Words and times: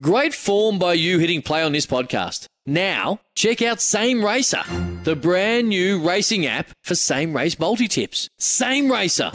Great 0.00 0.32
form 0.32 0.78
by 0.78 0.92
you 0.92 1.18
hitting 1.18 1.42
play 1.42 1.60
on 1.60 1.72
this 1.72 1.84
podcast. 1.84 2.46
Now, 2.64 3.18
check 3.34 3.60
out 3.60 3.80
Same 3.80 4.24
Racer, 4.24 4.62
the 5.02 5.16
brand 5.16 5.68
new 5.68 5.98
racing 6.00 6.46
app 6.46 6.68
for 6.84 6.94
same 6.94 7.34
race 7.34 7.58
multi 7.58 7.88
tips. 7.88 8.28
Same 8.38 8.92
Racer. 8.92 9.32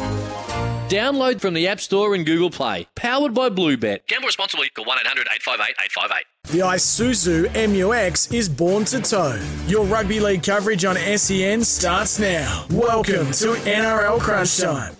Download 0.87 1.41
from 1.41 1.53
the 1.53 1.67
App 1.67 1.81
Store 1.81 2.15
and 2.15 2.25
Google 2.25 2.49
Play. 2.49 2.87
Powered 2.95 3.33
by 3.33 3.49
Bluebet. 3.49 4.07
Gamble 4.07 4.27
responsibly. 4.27 4.69
Call 4.69 4.85
1 4.85 4.99
800 5.01 5.27
858 5.33 5.75
858. 5.83 6.25
The 6.45 6.59
Isuzu 6.59 7.49
MUX 7.67 8.31
is 8.31 8.47
born 8.47 8.85
to 8.85 9.01
tow. 9.01 9.37
Your 9.67 9.85
rugby 9.85 10.21
league 10.21 10.43
coverage 10.43 10.85
on 10.85 10.95
SEN 10.95 11.65
starts 11.65 12.19
now. 12.19 12.65
Welcome 12.69 13.31
to 13.33 13.55
NRL 13.65 14.21
Crunch 14.21 14.59
Time. 14.59 14.95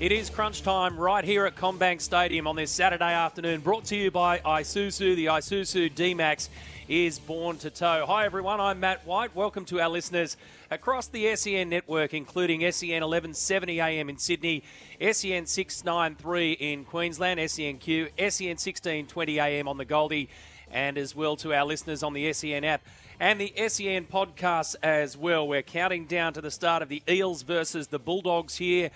It 0.00 0.12
is 0.12 0.30
crunch 0.30 0.62
time 0.62 0.96
right 0.96 1.24
here 1.24 1.44
at 1.44 1.56
CommBank 1.56 2.00
Stadium 2.00 2.46
on 2.46 2.54
this 2.54 2.70
Saturday 2.70 3.12
afternoon, 3.12 3.60
brought 3.60 3.84
to 3.86 3.96
you 3.96 4.12
by 4.12 4.38
Isuzu. 4.38 5.16
The 5.16 5.26
Isuzu 5.26 5.92
D-Max 5.92 6.50
is 6.86 7.18
born 7.18 7.58
to 7.58 7.70
tow. 7.70 8.04
Hi 8.06 8.24
everyone, 8.24 8.60
I'm 8.60 8.78
Matt 8.78 9.04
White. 9.04 9.34
Welcome 9.34 9.64
to 9.64 9.80
our 9.80 9.88
listeners 9.88 10.36
across 10.70 11.08
the 11.08 11.34
SEN 11.34 11.68
network, 11.68 12.14
including 12.14 12.60
SEN 12.70 13.02
1170 13.02 13.80
AM 13.80 14.08
in 14.08 14.18
Sydney, 14.18 14.62
SEN 15.00 15.46
693 15.46 16.52
in 16.52 16.84
Queensland, 16.84 17.40
SENQ, 17.40 18.10
SEN 18.30 18.50
1620 18.50 19.40
AM 19.40 19.66
on 19.66 19.78
the 19.78 19.84
Goldie, 19.84 20.28
and 20.70 20.96
as 20.96 21.16
well 21.16 21.34
to 21.34 21.52
our 21.52 21.64
listeners 21.64 22.04
on 22.04 22.12
the 22.12 22.32
SEN 22.32 22.62
app 22.62 22.82
and 23.18 23.40
the 23.40 23.52
SEN 23.66 24.04
podcast 24.04 24.76
as 24.80 25.16
well. 25.16 25.48
We're 25.48 25.62
counting 25.62 26.04
down 26.04 26.34
to 26.34 26.40
the 26.40 26.52
start 26.52 26.82
of 26.82 26.88
the 26.88 27.02
Eels 27.08 27.42
versus 27.42 27.88
the 27.88 27.98
Bulldogs 27.98 28.54
here 28.54 28.90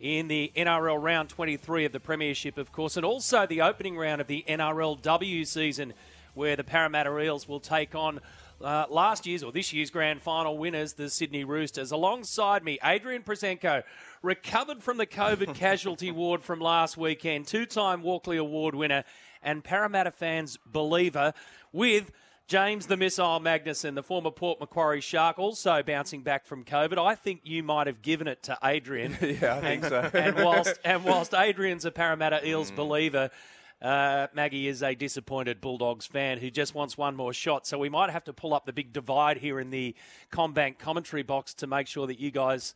in 0.00 0.28
the 0.28 0.52
NRL 0.56 1.02
round 1.02 1.28
23 1.28 1.84
of 1.84 1.92
the 1.92 2.00
Premiership, 2.00 2.58
of 2.58 2.70
course, 2.72 2.96
and 2.96 3.04
also 3.04 3.46
the 3.46 3.62
opening 3.62 3.96
round 3.96 4.20
of 4.20 4.26
the 4.26 4.44
NRLW 4.48 5.46
season, 5.46 5.92
where 6.34 6.56
the 6.56 6.64
Parramatta 6.64 7.16
Eels 7.18 7.48
will 7.48 7.60
take 7.60 7.94
on 7.94 8.20
uh, 8.62 8.86
last 8.88 9.26
year's 9.26 9.42
or 9.42 9.52
this 9.52 9.72
year's 9.72 9.90
grand 9.90 10.22
final 10.22 10.56
winners, 10.56 10.92
the 10.92 11.10
Sydney 11.10 11.44
Roosters. 11.44 11.90
Alongside 11.90 12.64
me, 12.64 12.78
Adrian 12.82 13.22
Proszenko, 13.22 13.82
recovered 14.22 14.82
from 14.82 14.96
the 14.98 15.06
COVID 15.06 15.54
casualty 15.56 16.10
ward 16.10 16.42
from 16.42 16.60
last 16.60 16.96
weekend, 16.96 17.46
two 17.46 17.66
time 17.66 18.02
Walkley 18.02 18.36
Award 18.36 18.74
winner, 18.74 19.04
and 19.42 19.62
Parramatta 19.62 20.10
fans' 20.10 20.58
believer, 20.66 21.32
with 21.72 22.12
James 22.48 22.86
the 22.86 22.96
Missile 22.96 23.40
Magnuson, 23.40 23.94
the 23.94 24.02
former 24.02 24.30
Port 24.30 24.58
Macquarie 24.58 25.02
Shark, 25.02 25.38
also 25.38 25.82
bouncing 25.82 26.22
back 26.22 26.46
from 26.46 26.64
COVID. 26.64 26.96
I 26.96 27.14
think 27.14 27.42
you 27.44 27.62
might 27.62 27.86
have 27.86 28.00
given 28.00 28.26
it 28.26 28.42
to 28.44 28.58
Adrian. 28.64 29.18
yeah, 29.20 29.56
I 29.56 29.60
think 29.60 29.84
so. 29.84 30.10
and 30.14 30.34
whilst 30.36 30.78
and 30.84 31.04
whilst 31.04 31.34
Adrian's 31.34 31.84
a 31.84 31.90
Parramatta 31.90 32.48
Eels 32.48 32.70
believer, 32.70 33.28
uh, 33.82 34.28
Maggie 34.32 34.66
is 34.66 34.82
a 34.82 34.94
disappointed 34.94 35.60
Bulldogs 35.60 36.06
fan 36.06 36.38
who 36.38 36.50
just 36.50 36.74
wants 36.74 36.96
one 36.96 37.14
more 37.14 37.34
shot. 37.34 37.66
So 37.66 37.76
we 37.76 37.90
might 37.90 38.08
have 38.08 38.24
to 38.24 38.32
pull 38.32 38.54
up 38.54 38.64
the 38.64 38.72
big 38.72 38.94
divide 38.94 39.36
here 39.36 39.60
in 39.60 39.68
the 39.68 39.94
CommBank 40.32 40.78
commentary 40.78 41.22
box 41.22 41.52
to 41.54 41.66
make 41.66 41.86
sure 41.86 42.06
that 42.06 42.18
you 42.18 42.30
guys 42.30 42.74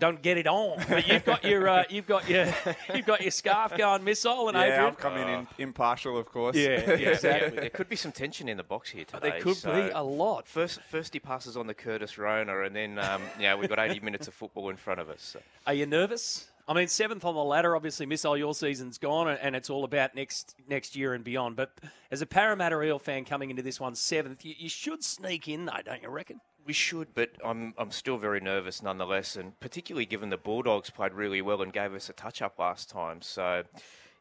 don't 0.00 0.22
get 0.22 0.38
it 0.38 0.46
on. 0.46 0.84
But 0.90 1.06
you've 1.06 1.24
got 1.24 1.44
your 1.44 1.68
uh, 1.68 1.84
you've 1.88 2.06
got 2.06 2.28
your 2.28 2.46
you've 2.94 3.06
got 3.06 3.20
your 3.20 3.30
scarf 3.30 3.76
going 3.76 4.02
missile 4.02 4.48
and 4.48 4.56
yeah, 4.56 4.64
Adrian. 4.64 4.84
I've 4.86 4.98
come 4.98 5.16
in, 5.16 5.28
in 5.28 5.46
impartial, 5.58 6.18
of 6.18 6.26
course. 6.26 6.56
Yeah, 6.56 6.80
yeah, 6.96 7.10
exactly. 7.10 7.60
There 7.60 7.70
could 7.70 7.88
be 7.88 7.96
some 7.96 8.10
tension 8.10 8.48
in 8.48 8.56
the 8.56 8.64
box 8.64 8.90
here 8.90 9.04
today. 9.04 9.30
There 9.30 9.40
could 9.40 9.56
so 9.56 9.72
be 9.72 9.90
a 9.90 10.02
lot. 10.02 10.48
First, 10.48 10.80
first 10.90 11.12
he 11.14 11.20
passes 11.20 11.56
on 11.56 11.66
the 11.66 11.74
Curtis 11.74 12.18
Rona, 12.18 12.62
and 12.62 12.74
then 12.74 12.98
um, 12.98 13.22
yeah, 13.38 13.54
we've 13.54 13.68
got 13.68 13.78
80 13.78 14.00
minutes 14.00 14.26
of 14.26 14.34
football 14.34 14.70
in 14.70 14.76
front 14.76 15.00
of 15.00 15.08
us. 15.08 15.22
So. 15.22 15.40
Are 15.66 15.74
you 15.74 15.86
nervous? 15.86 16.50
I 16.66 16.72
mean, 16.72 16.88
seventh 16.88 17.24
on 17.24 17.34
the 17.34 17.42
ladder. 17.42 17.74
Obviously, 17.74 18.06
missile 18.06 18.36
your 18.36 18.54
season's 18.54 18.98
gone, 18.98 19.28
and 19.28 19.56
it's 19.56 19.70
all 19.70 19.84
about 19.84 20.14
next 20.14 20.54
next 20.68 20.96
year 20.96 21.14
and 21.14 21.24
beyond. 21.24 21.56
But 21.56 21.72
as 22.10 22.22
a 22.22 22.26
Parramatta 22.26 22.80
Eel 22.82 22.98
fan 22.98 23.24
coming 23.24 23.50
into 23.50 23.62
this 23.62 23.80
one 23.80 23.94
seventh, 23.94 24.44
you, 24.44 24.54
you 24.56 24.68
should 24.68 25.02
sneak 25.02 25.48
in, 25.48 25.66
though, 25.66 25.80
don't 25.84 26.02
you 26.02 26.08
reckon? 26.08 26.40
We 26.66 26.72
should, 26.72 27.14
but 27.14 27.30
I'm 27.44 27.74
I'm 27.78 27.90
still 27.90 28.18
very 28.18 28.40
nervous 28.40 28.82
nonetheless, 28.82 29.36
and 29.36 29.58
particularly 29.60 30.06
given 30.06 30.30
the 30.30 30.36
Bulldogs 30.36 30.90
played 30.90 31.12
really 31.12 31.42
well 31.42 31.62
and 31.62 31.72
gave 31.72 31.94
us 31.94 32.08
a 32.08 32.12
touch 32.12 32.42
up 32.42 32.58
last 32.58 32.90
time. 32.90 33.22
So, 33.22 33.64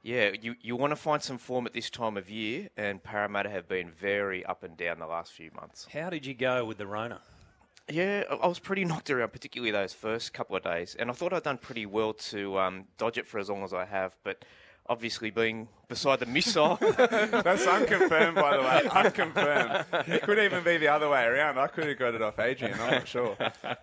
yeah, 0.01 0.31
you, 0.41 0.55
you 0.61 0.75
want 0.75 0.91
to 0.91 0.95
find 0.95 1.22
some 1.22 1.38
form 1.38 1.66
at 1.66 1.73
this 1.73 1.89
time 1.89 2.17
of 2.17 2.29
year, 2.29 2.69
and 2.77 3.03
Parramatta 3.03 3.50
have 3.50 3.67
been 3.67 3.91
very 3.91 4.45
up 4.45 4.63
and 4.63 4.77
down 4.77 5.00
the 5.00 5.07
last 5.07 5.33
few 5.33 5.51
months. 5.55 5.88
How 5.91 6.09
did 6.09 6.25
you 6.25 6.33
go 6.33 6.66
with 6.66 6.77
the 6.77 6.88
Rona? 6.88 7.19
Yeah, 7.89 8.23
I 8.29 8.47
was 8.47 8.59
pretty 8.59 8.85
knocked 8.85 9.09
around, 9.09 9.31
particularly 9.31 9.71
those 9.71 9.94
first 9.94 10.33
couple 10.33 10.56
of 10.56 10.63
days, 10.63 10.95
and 10.97 11.09
I 11.09 11.13
thought 11.13 11.33
I'd 11.33 11.44
done 11.44 11.57
pretty 11.57 11.85
well 11.85 12.13
to 12.13 12.57
um, 12.57 12.85
dodge 12.97 13.17
it 13.17 13.27
for 13.27 13.39
as 13.39 13.50
long 13.50 13.63
as 13.63 13.73
I 13.73 13.85
have, 13.85 14.16
but. 14.23 14.45
Obviously, 14.89 15.29
being 15.29 15.67
beside 15.88 16.19
the 16.19 16.25
missile, 16.25 16.77
That's 16.81 17.66
unconfirmed, 17.67 18.35
by 18.35 18.57
the 18.57 18.63
way. 18.63 18.89
Unconfirmed. 18.91 19.85
It 20.07 20.23
could 20.23 20.39
even 20.39 20.63
be 20.63 20.77
the 20.77 20.88
other 20.88 21.07
way 21.07 21.23
around. 21.23 21.59
I 21.59 21.67
could 21.67 21.88
have 21.88 21.97
got 22.00 22.16
it 22.16 22.22
off 22.22 22.39
Adrian. 22.39 22.73
I'm 22.79 22.91
not 22.91 23.07
sure. 23.07 23.38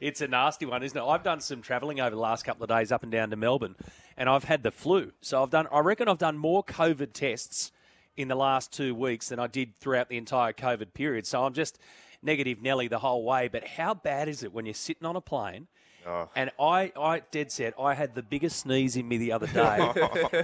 It's 0.00 0.20
a 0.20 0.28
nasty 0.28 0.64
one, 0.64 0.84
isn't 0.84 0.96
it? 0.96 1.04
I've 1.04 1.24
done 1.24 1.40
some 1.40 1.60
travelling 1.60 2.00
over 2.00 2.10
the 2.10 2.20
last 2.20 2.44
couple 2.44 2.62
of 2.62 2.68
days 2.68 2.92
up 2.92 3.02
and 3.02 3.10
down 3.10 3.30
to 3.30 3.36
Melbourne, 3.36 3.74
and 4.16 4.28
I've 4.28 4.44
had 4.44 4.62
the 4.62 4.70
flu. 4.70 5.10
So 5.20 5.42
I've 5.42 5.50
done. 5.50 5.66
I 5.72 5.80
reckon 5.80 6.06
I've 6.06 6.18
done 6.18 6.38
more 6.38 6.62
COVID 6.62 7.12
tests 7.12 7.72
in 8.16 8.28
the 8.28 8.36
last 8.36 8.72
two 8.72 8.94
weeks 8.94 9.28
than 9.28 9.38
I 9.40 9.48
did 9.48 9.78
throughout 9.80 10.08
the 10.08 10.16
entire 10.16 10.52
COVID 10.52 10.94
period. 10.94 11.26
So 11.26 11.44
I'm 11.44 11.52
just 11.52 11.78
negative 12.22 12.62
Nelly 12.62 12.86
the 12.88 13.00
whole 13.00 13.24
way. 13.24 13.48
But 13.48 13.66
how 13.66 13.94
bad 13.94 14.28
is 14.28 14.42
it 14.42 14.52
when 14.52 14.66
you're 14.66 14.74
sitting 14.74 15.04
on 15.06 15.16
a 15.16 15.20
plane? 15.20 15.66
Oh. 16.08 16.28
And 16.34 16.50
I, 16.58 16.92
I 16.98 17.20
dead 17.30 17.52
set, 17.52 17.74
I 17.78 17.94
had 17.94 18.14
the 18.14 18.22
biggest 18.22 18.60
sneeze 18.60 18.96
in 18.96 19.06
me 19.06 19.18
the 19.18 19.32
other 19.32 19.46
day, 19.46 19.92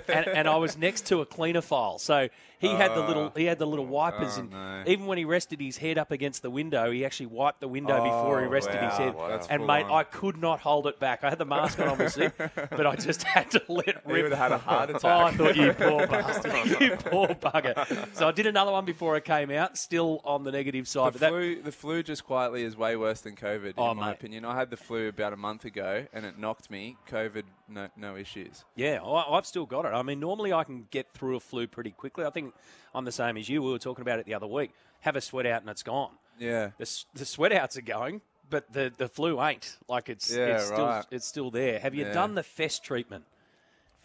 and, 0.08 0.26
and 0.28 0.48
I 0.48 0.56
was 0.56 0.76
next 0.76 1.06
to 1.06 1.20
a 1.22 1.26
cleaner 1.26 1.60
file. 1.62 1.98
So 1.98 2.28
he 2.58 2.68
had 2.68 2.94
the 2.94 3.00
little, 3.06 3.30
he 3.36 3.44
had 3.44 3.58
the 3.58 3.66
little 3.66 3.84
wipers, 3.86 4.36
Oh, 4.36 4.40
and 4.40 4.50
no. 4.50 4.84
even 4.86 5.06
when 5.06 5.18
he 5.18 5.24
rested 5.24 5.60
his 5.60 5.76
head 5.76 5.98
up 5.98 6.10
against 6.10 6.42
the 6.42 6.50
window, 6.50 6.90
he 6.90 7.04
actually 7.04 7.26
wiped 7.26 7.60
the 7.60 7.68
window 7.68 7.98
oh, 7.98 8.02
before 8.04 8.40
he 8.40 8.46
Oh, 8.46 8.50
rested 8.50 8.80
his 8.82 8.92
head. 8.94 9.14
Wow, 9.14 9.40
and 9.50 9.66
mate, 9.66 9.84
on. 9.84 9.92
I 9.92 10.02
could 10.04 10.36
not 10.38 10.60
hold 10.60 10.86
it 10.86 10.98
back. 10.98 11.24
I 11.24 11.28
had 11.30 11.38
the 11.38 11.44
mask 11.44 11.78
on, 11.80 11.88
obviously, 11.88 12.30
but 12.38 12.86
I 12.86 12.96
just 12.96 13.22
had 13.24 13.50
to 13.52 13.62
let 13.68 13.86
rip. 14.06 14.22
would 14.24 14.32
have 14.32 14.38
had 14.38 14.52
a 14.52 14.58
heart 14.58 14.90
Oh, 14.92 14.96
attack. 14.96 15.34
I 15.34 15.36
thought 15.36 15.56
you 15.56 15.72
poor 15.78 16.06
bastard, 16.06 16.80
you 16.80 16.96
poor 16.96 17.28
bugger. 17.28 18.14
So 18.14 18.28
I 18.28 18.32
did 18.32 18.46
another 18.46 18.72
one 18.72 18.84
before 18.84 19.16
it 19.16 19.24
came 19.24 19.50
out, 19.50 19.76
still 19.78 20.20
on 20.24 20.42
the 20.44 20.52
negative 20.52 20.88
side. 20.88 21.08
The 21.14 21.18
but 21.18 21.20
that, 21.20 21.30
flu, 21.30 21.62
the 21.62 21.72
flu 21.72 22.02
just 22.02 22.24
quietly 22.24 22.62
is 22.64 22.76
way 22.76 22.96
worse 22.96 23.20
than 23.20 23.36
COVID, 23.36 23.74
Oh, 23.76 23.90
in 23.90 23.98
my 23.98 24.06
mate. 24.08 24.14
opinion. 24.16 24.44
I 24.44 24.56
had 24.56 24.70
the 24.70 24.76
flu 24.76 25.08
about 25.08 25.32
a 25.32 25.36
month 25.36 25.53
ago, 25.62 26.06
and 26.12 26.26
it 26.26 26.38
knocked 26.38 26.70
me. 26.70 26.96
COVID, 27.08 27.44
no, 27.68 27.88
no 27.96 28.16
issues. 28.16 28.64
Yeah, 28.74 29.00
I, 29.00 29.36
I've 29.36 29.46
still 29.46 29.66
got 29.66 29.84
it. 29.84 29.92
I 29.94 30.02
mean, 30.02 30.18
normally 30.18 30.52
I 30.52 30.64
can 30.64 30.86
get 30.90 31.12
through 31.12 31.36
a 31.36 31.40
flu 31.40 31.68
pretty 31.68 31.92
quickly. 31.92 32.24
I 32.24 32.30
think 32.30 32.52
I'm 32.94 33.04
the 33.04 33.12
same 33.12 33.36
as 33.36 33.48
you. 33.48 33.62
We 33.62 33.70
were 33.70 33.78
talking 33.78 34.02
about 34.02 34.18
it 34.18 34.26
the 34.26 34.34
other 34.34 34.48
week. 34.48 34.72
Have 35.02 35.14
a 35.14 35.20
sweat 35.20 35.46
out 35.46 35.60
and 35.60 35.70
it's 35.70 35.84
gone. 35.84 36.10
Yeah. 36.38 36.70
The, 36.78 37.04
the 37.14 37.24
sweat 37.24 37.52
outs 37.52 37.76
are 37.76 37.82
going, 37.82 38.22
but 38.50 38.72
the, 38.72 38.92
the 38.96 39.06
flu 39.08 39.40
ain't. 39.40 39.76
Like 39.88 40.08
it's 40.08 40.34
Yeah, 40.34 40.46
it's 40.56 40.64
still 40.66 40.86
right. 40.86 41.04
it's 41.12 41.26
still 41.26 41.50
there. 41.52 41.78
Have 41.78 41.94
you 41.94 42.06
Yeah. 42.06 42.12
done 42.12 42.34
the 42.34 42.42
Fess 42.42 42.80
treatment? 42.80 43.24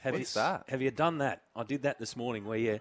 Have 0.02 0.14
What's 0.14 0.36
you, 0.36 0.42
that? 0.42 0.66
Have 0.70 0.82
you 0.82 0.92
done 0.92 1.18
that? 1.18 1.42
I 1.56 1.64
did 1.64 1.82
that 1.82 1.98
this 2.00 2.16
morning 2.16 2.46
where 2.46 2.58
you 2.60 2.80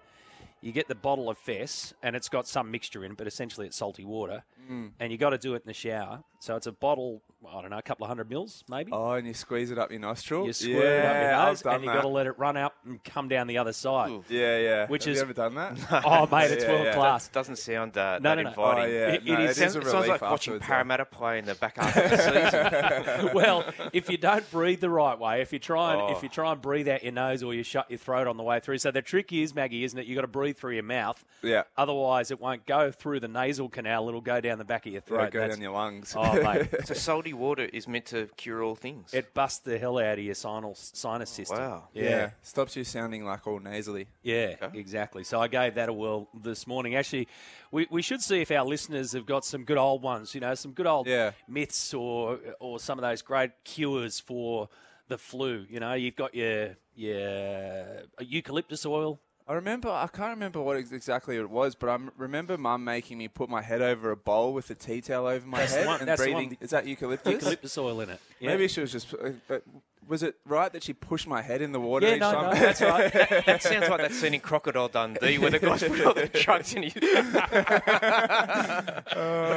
you 0.61 0.71
get 0.73 0.87
the 0.89 0.95
bottle 0.95 1.29
of 1.29 1.37
Fess 1.37 1.93
and 2.03 2.15
it's 2.15 2.27
got 2.29 2.45
some 2.47 2.69
mixture 2.69 3.05
in 3.05 3.11
it, 3.13 3.17
but 3.17 3.27
essentially 3.27 3.65
it's 3.67 3.77
salty 3.77 4.03
water, 4.05 4.43
Mm. 4.69 4.91
and 4.99 5.11
you 5.11 5.17
got 5.17 5.31
to 5.31 5.37
do 5.37 5.53
it 5.55 5.63
in 5.63 5.67
the 5.67 5.73
shower. 5.73 6.23
So 6.41 6.55
it's 6.55 6.67
a 6.67 6.71
bottle, 6.71 7.21
I 7.45 7.59
don't 7.61 7.69
know, 7.71 7.79
a 7.79 7.81
couple 7.81 8.05
of 8.05 8.07
hundred 8.09 8.29
mils 8.29 8.63
maybe. 8.69 8.91
Oh, 8.93 9.11
and 9.11 9.27
you 9.27 9.33
squeeze 9.33 9.71
it 9.71 9.77
up 9.77 9.91
your 9.91 9.99
nostril? 9.99 10.45
You 10.45 10.53
squirt 10.53 10.71
yeah, 10.71 10.79
it 10.79 11.05
up 11.05 11.13
your 11.21 11.33
I've 11.33 11.47
nose, 11.49 11.61
and 11.65 11.83
you 11.83 11.89
that. 11.89 11.95
got 11.95 12.01
to 12.03 12.07
let 12.07 12.27
it 12.27 12.39
run 12.39 12.55
out 12.55 12.73
and 12.85 13.03
come 13.03 13.27
down 13.27 13.47
the 13.47 13.57
other 13.57 13.73
side. 13.73 14.11
Yeah, 14.29 14.57
yeah. 14.57 14.87
Which 14.87 15.03
Have 15.05 15.11
is- 15.13 15.17
you 15.17 15.23
ever 15.23 15.33
done 15.33 15.55
that? 15.55 15.77
Oh, 16.05 16.27
mate, 16.31 16.51
it's 16.51 16.63
Yeah, 16.69 16.71
world 16.71 16.85
yeah. 16.85 16.93
class. 16.93 17.27
It 17.27 17.33
doesn't 17.33 17.57
sound 17.57 17.97
uh, 17.97 18.19
No, 18.19 18.29
that 18.29 18.35
no, 18.37 18.43
no. 18.43 18.49
inviting. 18.49 18.83
Oh, 18.83 18.87
yeah. 18.87 19.07
It- 19.13 19.25
no, 19.25 19.33
it 19.33 19.39
is- 19.49 19.57
it 19.59 19.65
is 19.65 19.75
a 19.75 19.81
Sounds, 19.81 19.91
sounds 19.91 20.07
like 20.07 20.21
watching 20.21 20.33
afterwards, 20.53 20.61
though. 20.61 20.67
Parramatta 20.67 21.05
play 21.05 21.39
in 21.39 21.45
the 21.45 21.55
back 21.55 21.75
half 21.77 21.97
of 21.97 22.09
the 22.11 22.17
season. 23.17 23.29
well, 23.33 23.65
if 23.91 24.09
you 24.09 24.17
don't 24.17 24.49
breathe 24.51 24.79
the 24.79 24.89
right 24.89 25.19
way, 25.19 25.41
if 25.41 25.51
you 25.51 25.59
try 25.59 25.93
and 25.93 26.01
Oh. 26.03 26.11
if 26.15 26.23
you 26.23 26.29
try 26.29 26.51
and 26.53 26.61
breathe 26.61 26.87
out 26.87 27.03
your 27.03 27.11
nose 27.11 27.43
or 27.43 27.53
you 27.53 27.63
shut 27.63 27.89
your 27.89 27.97
throat 27.97 28.27
on 28.27 28.37
the 28.37 28.43
way 28.43 28.59
through, 28.59 28.69
through. 28.69 28.77
So 28.77 28.91
the 28.91 29.01
trick 29.01 29.33
is, 29.33 29.55
Maggie, 29.55 29.83
isn't 29.83 29.97
it? 29.97 30.05
You've 30.05 30.15
got 30.15 30.21
to 30.21 30.27
breathe 30.27 30.57
through 30.57 30.73
your 30.75 30.83
mouth. 30.83 31.25
Yeah. 31.41 31.63
Otherwise, 31.75 32.29
it 32.29 32.39
won't 32.39 32.65
go 32.67 32.91
through 32.91 33.19
the 33.21 33.27
nasal 33.27 33.67
canal. 33.67 34.07
It'll 34.07 34.21
go 34.21 34.39
down 34.41 34.58
the 34.59 34.65
back 34.65 34.85
of 34.85 34.91
your 34.93 35.01
Throw 35.01 35.17
throat. 35.17 35.31
go 35.31 35.39
That's- 35.39 35.55
down 35.57 35.63
your 35.63 35.71
lungs. 35.73 36.13
Oh, 36.15 36.33
mate. 36.43 36.67
So 36.85 36.93
salty 36.93 37.33
water 37.33 37.63
is 37.65 37.87
meant 37.87 38.05
to 38.07 38.27
cure 38.37 38.61
all 38.63 38.75
things. 38.75 39.13
It 39.13 39.33
busts 39.33 39.59
the 39.59 39.77
hell 39.79 39.97
out 39.97 40.19
of 40.19 40.23
your 40.23 40.35
sinus, 40.35 40.91
sinus 40.93 41.29
system. 41.29 41.57
Wow. 41.57 41.87
Yeah. 41.93 42.03
yeah. 42.09 42.29
Stops 42.41 42.75
you 42.75 42.83
sounding 42.83 43.25
like 43.25 43.47
all 43.47 43.59
nasally. 43.59 44.07
Yeah, 44.21 44.55
exactly. 44.73 45.23
So 45.23 45.39
I 45.41 45.47
gave 45.47 45.75
that 45.75 45.89
a 45.89 45.93
whirl 45.93 46.29
this 46.33 46.67
morning. 46.67 46.95
Actually, 46.95 47.27
we, 47.71 47.87
we 47.89 48.01
should 48.01 48.21
see 48.21 48.41
if 48.41 48.51
our 48.51 48.65
listeners 48.65 49.13
have 49.13 49.25
got 49.25 49.45
some 49.45 49.63
good 49.63 49.77
old 49.77 50.01
ones, 50.03 50.35
you 50.35 50.41
know, 50.41 50.53
some 50.55 50.71
good 50.73 50.87
old 50.87 51.07
Yeah. 51.07 51.31
myths 51.47 51.93
or 51.93 52.39
or 52.59 52.79
some 52.79 52.97
of 52.99 53.03
those 53.03 53.21
great 53.21 53.51
cures 53.63 54.19
for 54.19 54.69
the 55.07 55.17
flu. 55.17 55.65
You 55.69 55.79
know, 55.79 55.93
you've 55.93 56.15
got 56.15 56.35
your 56.35 56.75
your 56.95 58.03
eucalyptus 58.19 58.85
oil. 58.85 59.19
I 59.49 59.53
remember, 59.53 59.89
I 59.89 60.05
can't 60.05 60.29
remember 60.29 60.61
what 60.61 60.77
ex- 60.77 60.91
exactly 60.91 61.35
it 61.35 61.49
was, 61.49 61.73
but 61.73 61.89
I 61.89 61.95
m- 61.95 62.11
remember 62.17 62.55
mum 62.55 62.83
making 62.83 63.17
me 63.17 63.27
put 63.27 63.49
my 63.49 63.63
head 63.63 63.81
over 63.81 64.11
a 64.11 64.15
bowl 64.15 64.53
with 64.53 64.69
a 64.69 64.75
tea 64.75 65.01
towel 65.01 65.25
over 65.25 65.45
my 65.47 65.57
That's 65.61 65.71
the 65.73 65.77
head 65.79 65.87
one- 65.87 65.99
and 66.01 66.07
that's 66.07 66.21
the 66.21 66.25
breathing. 66.27 66.49
one. 66.49 66.57
Is 66.61 66.69
that 66.69 66.85
eucalyptus? 66.85 67.33
Eucalyptus 67.33 67.75
oil 67.79 67.99
in 68.01 68.11
it. 68.11 68.21
Yeah. 68.39 68.49
Maybe 68.51 68.67
she 68.67 68.79
was 68.81 68.91
just. 68.91 69.11
Uh, 69.13 69.31
uh, 69.49 69.57
was 70.07 70.23
it 70.23 70.35
right 70.45 70.71
that 70.73 70.81
she 70.83 70.93
pushed 70.93 71.27
my 71.27 71.41
head 71.41 71.61
in 71.61 71.71
the 71.71 71.79
water 71.79 72.07
Yeah, 72.07 72.13
each 72.15 72.19
no, 72.21 72.31
time? 72.31 72.53
no, 72.55 72.59
that's 72.59 72.81
right. 72.81 73.13
that 73.45 73.61
sounds 73.61 73.89
like 73.89 73.99
that 74.01 74.11
scene 74.13 74.33
in 74.33 74.39
Crocodile 74.39 74.87
Dundee 74.87 75.37
where 75.37 75.51
the 75.51 75.59
guys 75.59 75.83
put 75.83 76.01
all 76.03 76.13
the 76.15 76.27
drugs 76.27 76.73
in 76.73 76.83
his. 76.83 76.93
what 76.95 77.05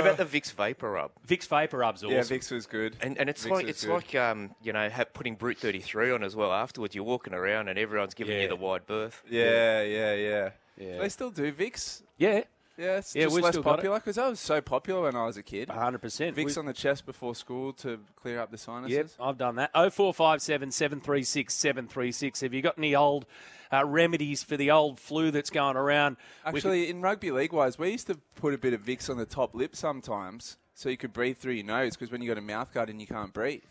about 0.01 0.17
the 0.19 0.25
Vicks 0.27 0.55
VapoRub? 0.55 1.11
Vicks 1.27 1.49
VapoRub's 1.49 2.03
awesome. 2.05 2.11
yeah, 2.11 2.21
Vicks 2.21 2.51
was 2.51 2.67
good. 2.67 2.97
And, 3.01 3.17
and 3.19 3.31
it's 3.31 3.47
Vicks 3.47 3.51
like 3.51 3.67
it's 3.69 3.85
good. 3.85 3.93
like 3.93 4.15
um, 4.15 4.55
you 4.63 4.73
know 4.73 4.89
ha- 4.91 5.05
putting 5.13 5.35
Brut 5.37 5.59
33 5.59 6.13
on 6.13 6.23
as 6.23 6.37
well. 6.37 6.53
Afterwards, 6.53 6.95
you're 6.95 7.05
walking 7.05 7.35
around 7.35 7.69
and 7.69 7.79
everyone's 7.79 8.15
giving 8.15 8.37
Yeah. 8.37 8.43
you 8.43 8.49
the 8.49 8.57
wide 8.57 8.87
berth. 8.87 9.23
Yeah, 9.29 9.83
yeah, 9.83 10.15
yeah. 10.15 10.51
Yeah. 10.79 10.99
They 10.99 11.09
still 11.09 11.31
do 11.31 11.53
Vicks. 11.53 12.03
Yeah, 12.19 12.43
Yeah, 12.83 12.97
it's 12.99 13.15
Yeah, 13.15 13.25
just 13.25 13.37
less 13.41 13.53
still 13.53 13.63
got 13.63 13.71
it. 13.71 13.77
popular 13.77 13.99
because 14.01 14.19
I 14.19 14.29
was 14.29 14.41
so 14.41 14.61
popular 14.61 15.03
when 15.03 15.15
I 15.15 15.25
was 15.25 15.37
a 15.37 15.43
kid. 15.43 15.69
100%. 15.69 16.35
Vicks 16.37 16.57
We- 16.57 16.61
on 16.61 16.67
the 16.67 16.73
chest 16.73 17.07
before 17.07 17.35
school 17.37 17.73
to 17.75 18.01
clear 18.17 18.41
up 18.41 18.51
the 18.51 18.59
sinuses. 18.59 18.97
Yep, 18.97 19.07
I've 19.21 19.39
done 19.39 19.55
that. 19.57 19.71
0457 19.75 20.73
736 20.73 21.55
736. 21.55 22.41
Have 22.41 22.53
you 22.53 22.61
got 22.61 22.77
any 22.79 22.95
old 22.95 23.25
uh, 23.73 23.85
remedies 23.87 24.43
for 24.43 24.57
the 24.57 24.71
old 24.71 24.99
flu 24.99 25.31
that's 25.31 25.51
going 25.51 25.77
around? 25.77 26.17
Actually, 26.45 26.91
in 26.91 27.01
rugby 27.03 27.31
league 27.31 27.53
wise, 27.53 27.79
we 27.79 27.91
used 27.91 28.09
to 28.09 28.17
put 28.35 28.53
a 28.53 28.59
bit 28.59 28.73
of 28.75 28.83
Vicks 28.83 29.09
on 29.09 29.17
the 29.17 29.27
top 29.27 29.55
lip 29.55 29.77
sometimes 29.77 30.57
so 30.75 30.89
you 30.89 30.97
could 30.97 31.13
breathe 31.13 31.37
through 31.39 31.53
your 31.53 31.67
nose 31.67 31.97
because 31.97 32.11
when 32.11 32.21
you 32.21 32.29
got 32.29 32.39
a 32.39 32.43
mouth 32.43 32.73
guard 32.75 32.91
in, 32.91 32.99
you 32.99 33.07
can't 33.07 33.33
breathe. 33.33 33.63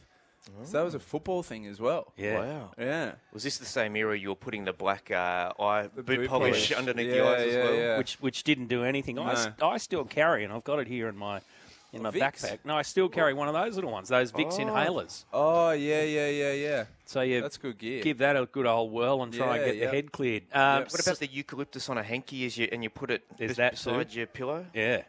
So 0.64 0.72
that 0.78 0.84
was 0.84 0.96
a 0.96 1.00
football 1.00 1.44
thing 1.44 1.68
as 1.68 1.80
well. 1.80 2.14
yeah. 2.18 2.40
Wow. 2.40 2.72
Yeah. 2.78 3.12
Was 3.34 3.44
this 3.44 3.58
the 3.60 3.66
same 3.66 3.96
era 3.96 4.18
you 4.18 4.30
were 4.30 4.36
putting 4.36 4.66
the 4.66 4.74
black 4.74 5.12
uh, 5.12 5.54
eye 5.60 5.88
boot, 5.96 6.06
boot 6.06 6.28
polish, 6.28 6.70
polish. 6.70 6.72
underneath 6.78 7.12
the 7.12 7.18
Yeah, 7.18 7.26
eyes 7.30 7.48
as 7.48 7.54
yeah, 7.54 7.64
well? 7.64 7.74
yeah. 7.76 7.98
which 7.98 8.14
which 8.22 8.44
didn't 8.44 8.68
do 8.68 8.84
anything. 8.84 9.20
I, 9.20 9.34
s- 9.34 9.50
No. 9.60 9.70
I 9.70 9.78
still 9.78 10.04
carry, 10.04 10.44
and 10.44 10.52
I've 10.52 10.64
got 10.64 10.80
it 10.80 10.88
here 10.88 11.08
in 11.08 11.16
my 11.16 11.42
in 11.94 12.02
my 12.02 12.10
Vicks? 12.10 12.42
backpack. 12.44 12.60
No, 12.64 12.76
I 12.78 12.84
still 12.84 13.10
carry 13.10 13.34
one 13.34 13.50
of 13.50 13.54
those 13.54 13.76
little 13.76 13.92
ones, 13.92 14.08
those 14.10 14.32
Vicks 14.32 14.58
inhalers. 14.58 15.26
Oh, 15.34 15.72
yeah, 15.72 16.04
yeah, 16.04 16.30
yeah, 16.30 16.52
yeah. 16.54 16.84
So 17.06 17.20
you 17.22 17.42
That's 17.42 17.58
good 17.58 17.78
gear. 17.78 18.02
give 18.02 18.20
that 18.20 18.38
a 18.38 18.46
good 18.46 18.66
old 18.66 18.94
whirl 18.94 19.22
and 19.24 19.34
try 19.34 19.58
and 19.58 19.66
get 19.66 19.76
yeah. 19.76 19.86
the 19.88 19.92
head 19.96 20.12
cleared. 20.14 20.44
Um, 20.54 20.84
What 20.84 21.02
about 21.06 21.20
the 21.20 21.28
eucalyptus 21.28 21.90
on 21.90 21.98
a 21.98 22.04
hanky 22.04 22.46
as 22.46 22.58
you 22.58 22.70
and 22.72 22.82
you 22.82 22.90
put 22.90 23.12
it 23.12 23.24
Is 23.38 23.50
bes- 23.50 23.58
that 23.58 23.72
beside 23.74 24.10
too? 24.10 24.18
your 24.20 24.28
pillow? 24.28 24.66
Yeah. 24.74 25.02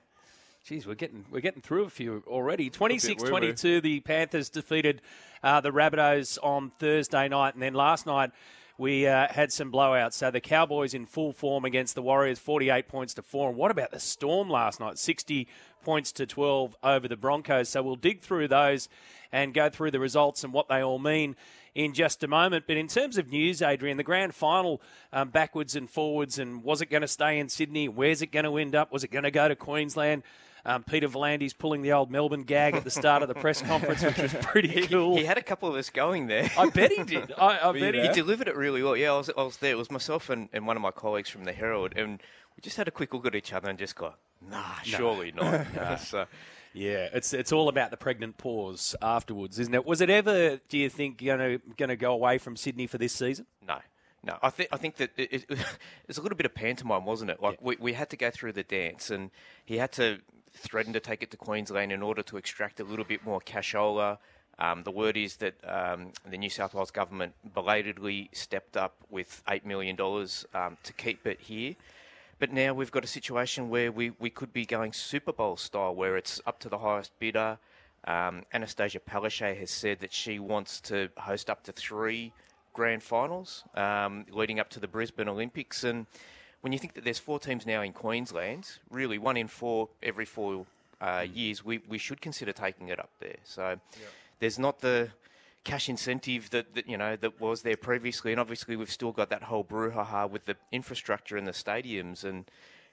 Jeez, 0.69 0.87
we're 0.87 0.95
getting 0.95 1.25
we're 1.29 1.41
getting 1.41 1.61
through 1.61 1.85
a 1.87 1.91
few 1.91 2.23
already. 2.25 2.71
26-22, 2.71 3.83
the 3.83 3.99
Panthers 3.99 4.49
defeated 4.49 5.03
uh, 5.43 5.61
the 5.61 5.73
Rabbitohs 5.73 6.39
on 6.41 6.71
Thursday 6.79 7.27
night. 7.29 7.55
And 7.55 7.63
then 7.63 7.75
last 7.75 8.07
night, 8.07 8.31
we 8.79 9.09
uh, 9.09 9.27
had 9.29 9.53
some 9.53 9.73
blowouts. 9.73 10.13
So 10.13 10.31
the 10.31 10.41
Cowboys 10.41 10.95
in 10.95 11.05
full 11.05 11.33
form 11.33 11.65
against 11.65 11.97
the 11.97 12.03
Warriors, 12.03 12.39
48 12.39 12.87
points 12.87 13.15
to 13.15 13.23
4. 13.23 13.49
And 13.49 13.59
what 13.59 13.73
about 13.73 13.91
the 13.91 13.99
Storm 13.99 14.49
last 14.49 14.79
night? 14.79 14.99
60 14.99 15.49
points 15.83 16.13
to 16.13 16.27
12 16.27 16.77
over 16.85 17.09
the 17.09 17.17
Broncos. 17.17 17.69
So 17.69 17.83
we'll 17.83 17.97
dig 17.97 18.21
through 18.21 18.47
those 18.47 18.89
and 19.33 19.53
go 19.53 19.69
through 19.69 19.91
the 19.91 19.99
results 19.99 20.45
and 20.45 20.53
what 20.53 20.69
they 20.69 20.81
all 20.81 21.01
mean 21.01 21.35
in 21.75 21.93
just 21.93 22.23
a 22.23 22.29
moment. 22.29 22.67
But 22.69 22.77
in 22.77 22.87
terms 22.87 23.19
of 23.19 23.29
news, 23.33 23.63
Adrian, 23.63 23.97
the 23.97 24.05
grand 24.05 24.33
final 24.33 24.81
um, 25.13 25.31
backwards 25.31 25.75
and 25.75 25.91
forwards, 25.91 26.39
and 26.39 26.63
was 26.63 26.81
it 26.81 26.87
going 26.87 27.03
to 27.03 27.09
stay 27.09 27.41
in 27.41 27.49
Sydney? 27.49 27.89
Where's 27.89 28.23
it 28.23 28.31
going 28.31 28.45
to 28.45 28.57
end 28.59 28.77
up? 28.77 28.93
Was 28.93 29.03
it 29.03 29.11
going 29.11 29.25
to 29.25 29.33
go 29.33 29.49
to 29.49 29.57
Queensland? 29.57 30.23
Um, 30.65 30.85
Peter 30.85 31.09
V'landys's 31.09 31.55
pulling 31.55 31.83
the 31.83 31.93
old 31.93 32.11
Melbourne 32.11 32.45
gag 32.45 32.75
at 32.75 32.85
the 32.85 32.91
start 32.91 33.23
of 33.23 33.29
the 33.29 33.35
press 33.35 33.61
conference, 33.71 34.03
which 34.03 34.19
was 34.19 34.33
pretty 34.43 34.87
cool. 34.87 35.17
He 35.17 35.25
had 35.25 35.39
a 35.39 35.43
couple 35.43 35.69
of 35.69 35.75
us 35.75 35.91
going 35.91 36.29
there. 36.29 36.51
I 36.57 36.69
bet 36.71 36.93
he 36.93 37.03
did. 37.03 37.33
I, 37.37 37.69
I 37.69 37.73
bet 37.79 37.95
he 37.95 38.03
He 38.03 38.13
delivered 38.13 38.47
it 38.49 38.57
really 38.57 38.83
well. 38.83 38.97
Yeah, 38.97 39.13
I 39.13 39.17
was, 39.19 39.31
I 39.37 39.43
was 39.43 39.57
there. 39.57 39.73
It 39.73 39.79
was 39.79 39.91
myself 39.91 40.31
and, 40.31 40.49
and 40.53 40.67
one 40.67 40.77
of 40.77 40.83
my 40.83 40.93
colleagues 40.93 41.29
from 41.29 41.45
the 41.45 41.53
Herald, 41.53 41.95
and 41.97 42.21
we 42.57 42.61
just 42.61 42.77
had 42.77 42.87
a 42.87 42.93
quick 42.93 43.13
look 43.13 43.27
at 43.27 43.35
each 43.35 43.53
other 43.53 43.69
and 43.69 43.79
just 43.79 43.97
go, 43.97 44.15
nah, 44.49 44.63
surely 44.85 45.33
not. 45.33 45.99
So, 46.01 46.27
Yeah, 46.75 47.09
it's 47.13 47.33
it's 47.33 47.51
all 47.53 47.69
about 47.69 47.91
the 47.91 47.97
pregnant 47.97 48.39
pause 48.39 48.95
afterwards, 49.03 49.59
isn't 49.59 49.75
it? 49.75 49.85
Was 49.85 50.01
it 50.01 50.11
ever, 50.11 50.61
do 50.69 50.79
you 50.79 50.89
think, 50.89 51.23
going 51.23 51.39
to 51.41 51.61
going 51.77 51.89
to 51.89 51.97
go 51.97 52.13
away 52.13 52.39
from 52.39 52.57
Sydney 52.57 52.87
for 52.87 52.99
this 52.99 53.13
season? 53.13 53.47
no. 53.67 53.79
No, 54.25 54.39
I 54.41 54.51
think 54.51 54.69
I 54.71 54.77
think 54.77 54.99
that 54.99 55.11
it, 55.17 55.33
it, 55.33 55.59
it's 56.09 56.17
a 56.17 56.23
little 56.23 56.37
bit 56.37 56.47
of 56.47 56.55
pantomime, 56.55 57.05
wasn't 57.05 57.33
it? 57.33 57.43
Like 57.43 57.61
we, 57.61 57.77
we 57.81 57.93
had 57.95 58.09
to 58.11 58.17
go 58.17 58.31
through 58.31 58.53
the 58.53 58.63
dance, 58.63 59.11
and 59.11 59.33
he 59.65 59.79
had 59.79 59.91
to 59.95 60.21
threaten 60.55 60.93
to 60.93 61.01
take 61.01 61.23
it 61.23 61.31
to 61.31 61.37
Queensland 61.37 61.93
in 61.93 62.03
order 62.03 62.23
to 62.23 62.37
extract 62.37 62.81
a 62.81 62.85
little 62.85 63.05
bit 63.05 63.25
more 63.25 63.41
cashola. 63.41 64.19
Um, 64.59 64.83
the 64.83 64.91
word 64.91 65.17
is 65.17 65.37
that 65.37 65.55
um, 65.67 66.13
the 66.31 66.37
New 66.37 66.51
South 66.51 66.75
Wales 66.75 66.91
government 66.91 67.33
belatedly 67.55 68.29
stepped 68.33 68.77
up 68.77 68.95
with 69.11 69.43
eight 69.49 69.65
million 69.65 69.97
dollars 69.97 70.45
um, 70.55 70.77
to 70.83 70.93
keep 70.93 71.27
it 71.27 71.41
here. 71.41 71.75
But 72.39 72.53
now 72.53 72.75
we've 72.75 72.91
got 72.91 73.05
a 73.05 73.09
situation 73.09 73.71
where 73.71 73.93
we, 73.93 74.11
we 74.19 74.29
could 74.29 74.53
be 74.53 74.67
going 74.67 74.93
Super 74.93 75.33
Bowl 75.33 75.57
style, 75.57 75.95
where 75.95 76.17
it's 76.17 76.41
up 76.45 76.59
to 76.61 76.69
the 76.69 76.79
highest 76.79 77.19
bidder. 77.19 77.59
Um, 78.05 78.43
Annastacia 78.53 78.99
Palaszczuk 79.01 79.59
has 79.59 79.71
said 79.71 80.01
that 80.01 80.13
she 80.13 80.39
wants 80.41 80.81
to 80.83 81.09
host 81.17 81.49
up 81.49 81.63
to 81.65 81.73
three 81.73 82.33
grand 82.73 83.03
finals 83.03 83.65
um, 83.75 84.27
leading 84.31 84.59
up 84.59 84.71
to 84.71 84.81
the 84.81 84.89
Brisbane 84.89 85.29
Olympics. 85.29 85.85
And 85.85 86.07
when 86.63 86.73
you 86.73 86.79
think 86.79 86.95
that 86.95 87.05
there's 87.05 87.19
four 87.19 87.39
teams 87.39 87.67
now 87.67 87.83
in 87.83 87.93
Queensland, 87.93 88.71
really 88.91 89.19
one 89.19 89.37
in 89.37 89.49
four 89.49 89.89
every 90.03 90.25
four 90.25 90.65
uh, 91.01 91.27
years, 91.33 91.65
we, 91.65 91.81
we 91.89 91.99
should 91.99 92.21
consider 92.21 92.53
taking 92.53 92.89
it 92.89 92.99
up 92.99 93.11
there. 93.19 93.37
So 93.45 93.79
there's 94.39 94.59
not 94.59 94.81
the 94.81 95.11
cash 95.65 95.89
incentive 95.89 96.51
that, 96.51 96.75
that 96.75 96.89
you 96.89 96.97
know 96.97 97.17
that 97.17 97.41
was 97.41 97.63
there 97.63 97.77
previously, 97.77 98.33
and 98.33 98.41
obviously 98.41 98.77
we've 98.77 98.91
still 98.91 99.13
got 99.13 99.29
that 99.31 99.43
whole 99.43 99.65
brouhaha 99.65 100.31
with 100.31 100.45
the 100.47 100.57
infrastructure 100.71 101.37
and 101.37 101.47
the 101.47 101.53
stadiums, 101.53 102.25
and 102.25 102.45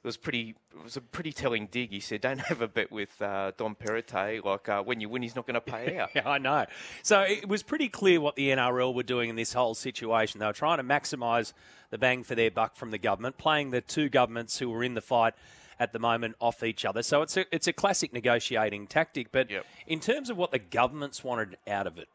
it 0.03 0.07
was 0.07 0.17
pretty. 0.17 0.55
It 0.73 0.83
was 0.83 0.95
a 0.97 1.01
pretty 1.01 1.33
telling 1.33 1.67
dig. 1.67 1.89
He 1.91 1.99
said, 1.99 2.21
"Don't 2.27 2.39
have 2.39 2.61
a 2.61 2.67
bet 2.67 2.91
with 2.91 3.21
uh, 3.21 3.51
Dom 3.57 3.75
Perrottet. 3.75 4.43
Like 4.45 4.69
uh, 4.69 4.81
when 4.81 5.01
you 5.01 5.09
win, 5.09 5.21
he's 5.21 5.35
not 5.35 5.45
going 5.45 5.55
to 5.55 5.61
pay 5.61 5.97
out." 5.99 6.09
Yeah, 6.15 6.27
I 6.29 6.37
know. 6.37 6.65
So 7.03 7.21
it 7.21 7.47
was 7.49 7.63
pretty 7.63 7.89
clear 7.89 8.21
what 8.21 8.35
the 8.35 8.49
NRL 8.49 8.93
were 8.93 9.03
doing 9.03 9.29
in 9.29 9.35
this 9.35 9.53
whole 9.53 9.75
situation. 9.75 10.39
They 10.39 10.45
were 10.45 10.53
trying 10.53 10.77
to 10.77 10.83
maximise 10.83 11.53
the 11.89 11.97
bang 11.97 12.23
for 12.23 12.35
their 12.35 12.51
buck 12.51 12.75
from 12.75 12.91
the 12.91 12.97
government, 12.97 13.37
playing 13.37 13.71
the 13.71 13.81
two 13.81 14.09
governments 14.09 14.59
who 14.59 14.69
were 14.69 14.83
in 14.83 14.93
the 14.93 15.01
fight 15.01 15.33
at 15.81 15.93
the 15.93 15.99
moment 15.99 16.35
off 16.41 16.61
each 16.61 16.83
other. 16.83 17.01
So 17.01 17.21
it's 17.21 17.37
a 17.37 17.45
it's 17.55 17.67
a 17.67 17.73
classic 17.73 18.11
negotiating 18.13 18.87
tactic. 18.87 19.31
But 19.31 19.49
Yep. 19.49 19.65
in 19.87 19.99
terms 20.01 20.29
of 20.29 20.35
what 20.37 20.51
the 20.51 20.59
governments 20.59 21.23
wanted 21.23 21.57
out 21.67 21.87
of 21.87 21.97
it, 21.97 22.09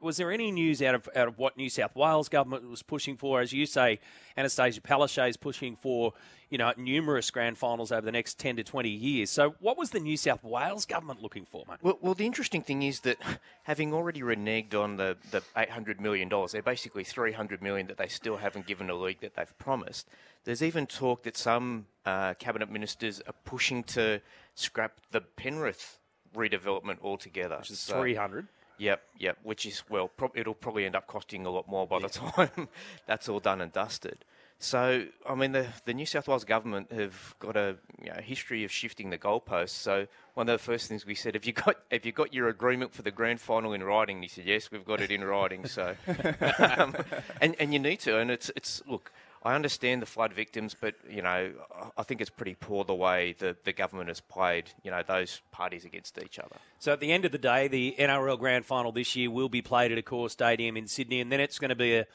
was 0.00 0.16
there 0.16 0.32
any 0.32 0.50
news 0.50 0.80
out 0.80 0.94
of 0.94 1.08
out 1.14 1.28
of 1.28 1.38
what 1.38 1.56
New 1.56 1.68
South 1.68 1.94
Wales 1.94 2.28
government 2.30 2.68
was 2.68 2.82
pushing 2.82 3.18
for? 3.18 3.40
As 3.42 3.52
you 3.52 3.66
say, 3.66 4.00
Annastacia 4.40 4.80
Palaszczuk 4.80 5.28
is 5.28 5.36
pushing 5.36 5.76
for 5.76 6.12
you 6.48 6.58
know 6.58 6.72
numerous 6.76 7.30
grand 7.30 7.58
finals 7.58 7.92
over 7.92 8.00
the 8.00 8.12
next 8.12 8.38
ten 8.38 8.56
to 8.56 8.64
twenty 8.64 8.90
years. 8.90 9.30
So 9.30 9.54
what 9.60 9.76
was 9.76 9.90
the 9.90 10.00
New 10.00 10.16
South 10.16 10.42
Wales 10.42 10.86
government 10.86 11.22
looking 11.22 11.44
for, 11.44 11.64
mate? 11.68 11.78
Well, 11.82 11.98
well, 12.00 12.14
the 12.14 12.26
interesting 12.26 12.62
thing 12.62 12.82
is 12.82 13.00
that 13.00 13.18
having 13.64 13.92
already 13.92 14.20
reneged 14.20 14.74
on 14.74 14.96
the, 14.96 15.16
the 15.30 15.42
$800 15.56 16.00
million, 16.00 16.30
they're 16.50 16.62
basically 16.62 17.04
300 17.04 17.62
million 17.62 17.86
that 17.86 17.98
they 17.98 18.08
still 18.08 18.38
haven't 18.38 18.66
given 18.66 18.86
the 18.86 18.94
league 18.94 19.20
that 19.20 19.34
they've 19.34 19.58
promised. 19.58 20.08
There's 20.44 20.62
even 20.62 20.86
talk 20.86 21.22
that 21.24 21.36
some 21.36 21.86
uh, 22.06 22.34
cabinet 22.34 22.70
ministers 22.70 23.20
are 23.26 23.34
pushing 23.44 23.82
to 23.84 24.20
scrap 24.54 25.00
the 25.10 25.20
Penrith 25.20 25.98
redevelopment 26.34 26.98
altogether. 27.02 27.58
Which 27.58 27.70
It's 27.70 27.84
three 27.84 28.14
hundred. 28.14 28.48
Yep, 28.78 29.02
yep. 29.18 29.38
Which 29.42 29.66
is 29.66 29.82
well, 29.90 30.08
prob 30.08 30.32
it'll 30.34 30.54
probably 30.54 30.86
end 30.86 30.96
up 30.96 31.06
costing 31.06 31.44
a 31.44 31.50
lot 31.50 31.68
more 31.68 31.86
by 31.86 31.98
the 31.98 32.08
time 32.08 32.68
that's 33.06 33.28
all 33.28 33.40
done 33.40 33.60
and 33.60 33.72
dusted. 33.72 34.24
So, 34.62 35.06
I 35.26 35.34
mean, 35.34 35.52
the 35.52 35.66
the 35.86 35.94
New 35.94 36.04
South 36.04 36.28
Wales 36.28 36.44
government 36.44 36.92
have 36.92 37.34
got 37.38 37.56
a 37.56 37.76
you 37.98 38.10
know, 38.10 38.20
history 38.20 38.62
of 38.62 38.70
shifting 38.70 39.08
the 39.08 39.16
goalposts. 39.16 39.70
So, 39.70 40.06
one 40.34 40.50
of 40.50 40.52
the 40.52 40.62
first 40.62 40.86
things 40.86 41.06
we 41.06 41.14
said, 41.14 41.32
have 41.34 41.46
you 41.46 41.54
got 41.54 41.76
have 41.90 42.04
you 42.04 42.12
got 42.12 42.34
your 42.34 42.48
agreement 42.48 42.92
for 42.92 43.00
the 43.00 43.10
grand 43.10 43.40
final 43.40 43.72
in 43.72 43.82
writing? 43.82 44.16
And 44.18 44.24
he 44.24 44.28
said, 44.28 44.44
yes, 44.44 44.70
we've 44.70 44.84
got 44.84 45.00
it 45.00 45.10
in 45.10 45.24
writing. 45.24 45.66
So, 45.66 45.96
um, 46.76 46.94
and 47.40 47.56
and 47.58 47.72
you 47.72 47.78
need 47.78 48.00
to. 48.00 48.18
And 48.18 48.30
it's 48.30 48.50
it's 48.54 48.82
look. 48.86 49.10
I 49.42 49.54
understand 49.54 50.02
the 50.02 50.06
flood 50.06 50.34
victims, 50.34 50.76
but 50.78 50.96
you 51.08 51.22
know, 51.22 51.52
I- 51.96 52.02
think 52.02 52.20
it's 52.20 52.28
pretty 52.28 52.54
poor 52.54 52.84
the 52.84 52.94
way 52.94 53.34
the, 53.38 53.56
the 53.64 53.72
government 53.72 54.08
has 54.08 54.20
played, 54.20 54.70
you 54.82 54.90
know, 54.90 55.02
those 55.02 55.40
parties 55.50 55.86
against 55.86 56.18
each 56.22 56.38
other. 56.38 56.56
So 56.78 56.92
at 56.92 57.00
the 57.00 57.10
end 57.10 57.24
of 57.24 57.32
the 57.32 57.38
day, 57.38 57.66
the 57.66 57.94
NRL 57.98 58.38
Grand 58.38 58.66
Final 58.66 58.92
this 58.92 59.16
year 59.16 59.30
will 59.30 59.48
be 59.48 59.62
played 59.62 59.92
at 59.92 60.04
Accor 60.04 60.28
Stadium 60.30 60.76
in 60.76 60.86
Sydney, 60.86 61.22
and 61.22 61.32
then 61.32 61.40
it's 61.40 61.58
going 61.58 61.70
to 61.70 61.74
be 61.74 61.96
a, 61.96 62.06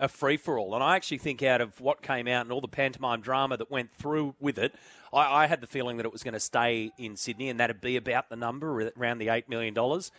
a 0.00 0.08
free 0.08 0.36
for 0.36 0.58
all. 0.58 0.74
And 0.74 0.82
I 0.82 0.96
actually 0.96 1.18
think 1.18 1.42
out 1.42 1.60
of 1.60 1.80
what 1.80 2.02
came 2.02 2.26
out 2.26 2.42
and 2.42 2.52
all 2.52 2.60
the 2.60 2.68
pantomime 2.68 3.20
drama 3.20 3.56
that 3.56 3.70
went 3.70 3.92
through 3.94 4.34
with 4.40 4.58
it, 4.58 4.74
I, 5.12 5.44
I 5.44 5.46
had 5.46 5.60
the 5.60 5.66
feeling 5.66 5.96
that 5.98 6.06
it 6.06 6.12
was 6.12 6.22
going 6.22 6.34
to 6.34 6.40
stay 6.40 6.92
in 6.98 7.16
Sydney 7.16 7.48
and 7.48 7.60
that'd 7.60 7.80
be 7.80 7.96
about 7.96 8.28
the 8.28 8.36
number 8.36 8.90
around 8.96 9.18
the 9.18 9.28
eight 9.28 9.48
million 9.48 9.74
dollars. 9.74 10.10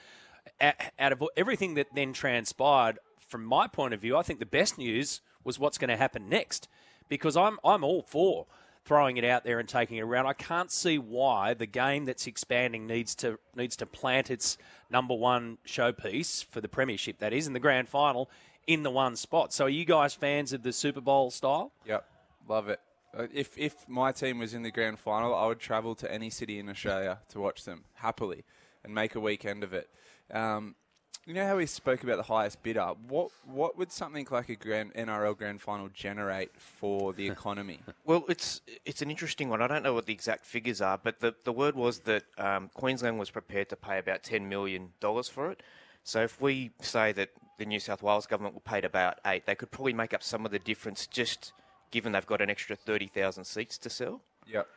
Out 0.61 1.11
of 1.11 1.23
everything 1.35 1.73
that 1.73 1.87
then 1.93 2.13
transpired, 2.13 2.99
from 3.19 3.43
my 3.43 3.67
point 3.67 3.93
of 3.93 4.01
view, 4.01 4.15
I 4.15 4.21
think 4.21 4.39
the 4.39 4.45
best 4.45 4.77
news 4.77 5.21
was 5.43 5.59
what's 5.59 5.77
going 5.77 5.89
to 5.89 5.97
happen 5.97 6.29
next, 6.29 6.67
because 7.09 7.35
I'm 7.35 7.57
I'm 7.65 7.83
all 7.83 8.03
for 8.03 8.45
throwing 8.85 9.17
it 9.17 9.25
out 9.25 9.43
there 9.43 9.59
and 9.59 9.67
taking 9.67 9.97
it 9.97 10.01
around. 10.01 10.27
I 10.27 10.33
can't 10.33 10.71
see 10.71 10.99
why 10.99 11.55
the 11.55 11.65
game 11.65 12.05
that's 12.05 12.27
expanding 12.27 12.85
needs 12.85 13.15
to 13.15 13.39
needs 13.55 13.75
to 13.77 13.85
plant 13.85 14.29
its 14.29 14.57
number 14.89 15.15
one 15.15 15.57
showpiece 15.67 16.45
for 16.45 16.61
the 16.61 16.69
premiership 16.69 17.17
that 17.19 17.33
is 17.33 17.47
in 17.47 17.53
the 17.53 17.59
grand 17.59 17.89
final 17.89 18.29
in 18.67 18.83
the 18.83 18.91
one 18.91 19.15
spot. 19.15 19.53
So 19.53 19.65
are 19.65 19.69
you 19.69 19.85
guys 19.85 20.13
fans 20.13 20.53
of 20.53 20.63
the 20.63 20.73
Super 20.73 21.01
Bowl 21.01 21.31
style? 21.31 21.71
Yep, 21.85 22.05
love 22.47 22.69
it. 22.69 22.79
Uh, 23.17 23.27
If 23.33 23.57
if 23.57 23.87
my 23.87 24.11
team 24.11 24.39
was 24.39 24.53
in 24.53 24.63
the 24.63 24.71
grand 24.71 24.99
final, 24.99 25.33
I 25.35 25.47
would 25.47 25.59
travel 25.59 25.95
to 25.95 26.11
any 26.11 26.29
city 26.29 26.59
in 26.59 26.69
Australia 26.69 27.19
to 27.29 27.39
watch 27.39 27.63
them 27.63 27.85
happily 27.95 28.43
and 28.83 28.93
make 28.93 29.15
a 29.15 29.19
weekend 29.19 29.63
of 29.63 29.73
it. 29.73 29.89
Um, 30.31 30.75
you 31.27 31.33
know 31.33 31.47
how 31.47 31.57
we 31.57 31.65
spoke 31.65 32.03
about 32.03 32.17
the 32.17 32.23
highest 32.33 32.61
bidder? 32.61 32.93
What 33.07 33.31
what 33.45 33.77
would 33.77 33.91
something 33.91 34.27
like 34.29 34.49
a 34.49 34.55
grand 34.55 34.93
NRL 34.93 35.35
grand 35.35 35.59
final 35.59 35.89
generate 35.89 36.51
for 36.59 37.13
the 37.13 37.27
economy? 37.35 37.79
Well, 38.03 38.25
it's 38.29 38.61
it's 38.85 39.01
an 39.01 39.09
interesting 39.09 39.49
one. 39.49 39.59
I 39.61 39.67
don't 39.67 39.81
know 39.81 39.93
what 39.95 40.05
the 40.05 40.13
exact 40.13 40.45
figures 40.45 40.81
are, 40.81 40.99
but 40.99 41.19
the, 41.21 41.33
the 41.43 41.51
word 41.51 41.75
was 41.75 41.99
that 42.01 42.25
um, 42.37 42.69
Queensland 42.75 43.17
was 43.17 43.31
prepared 43.31 43.69
to 43.69 43.75
pay 43.75 43.97
about 43.97 44.21
$10 44.21 44.43
million 44.47 44.89
for 45.31 45.49
it. 45.51 45.63
So 46.05 46.21
if 46.21 46.39
we 46.39 46.71
say 46.81 47.11
that 47.13 47.31
the 47.57 47.65
New 47.65 47.79
South 47.79 48.03
Wales 48.03 48.27
government 48.27 48.53
will 48.53 48.61
pay 48.61 48.81
about 48.81 49.19
eight, 49.25 49.47
they 49.47 49.55
could 49.55 49.71
probably 49.71 49.93
make 49.93 50.13
up 50.13 50.21
some 50.21 50.45
of 50.45 50.51
the 50.51 50.59
difference 50.59 51.07
just 51.07 51.51
given 51.91 52.11
they've 52.11 52.25
got 52.25 52.41
an 52.41 52.49
extra 52.49 52.75
30,000 52.75 53.43
seats 53.43 53.77
to 53.79 53.89
sell. 53.89 54.21
yep. 54.47 54.67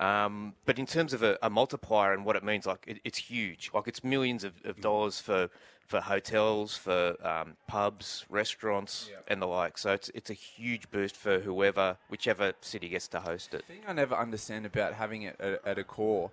Um, 0.00 0.54
but 0.64 0.78
in 0.78 0.86
terms 0.86 1.12
of 1.12 1.22
a, 1.22 1.38
a 1.40 1.48
multiplier 1.48 2.12
and 2.12 2.24
what 2.24 2.34
it 2.34 2.42
means, 2.42 2.66
like 2.66 2.84
it, 2.86 3.00
it's 3.04 3.18
huge. 3.18 3.70
Like 3.72 3.86
it's 3.86 4.02
millions 4.02 4.44
of, 4.44 4.54
of 4.64 4.80
dollars 4.80 5.20
for 5.20 5.48
for 5.86 6.00
hotels, 6.00 6.76
for 6.76 7.14
um, 7.24 7.56
pubs, 7.68 8.24
restaurants, 8.28 9.10
and 9.28 9.40
the 9.40 9.46
like. 9.46 9.78
So 9.78 9.92
it's 9.92 10.10
it's 10.12 10.30
a 10.30 10.34
huge 10.34 10.90
boost 10.90 11.14
for 11.14 11.38
whoever, 11.38 11.96
whichever 12.08 12.54
city 12.60 12.88
gets 12.88 13.06
to 13.08 13.20
host 13.20 13.54
it. 13.54 13.64
The 13.68 13.74
thing 13.74 13.82
I 13.86 13.92
never 13.92 14.16
understand 14.16 14.66
about 14.66 14.94
having 14.94 15.22
it 15.22 15.36
at, 15.38 15.64
at 15.64 15.76
Accor, 15.76 16.30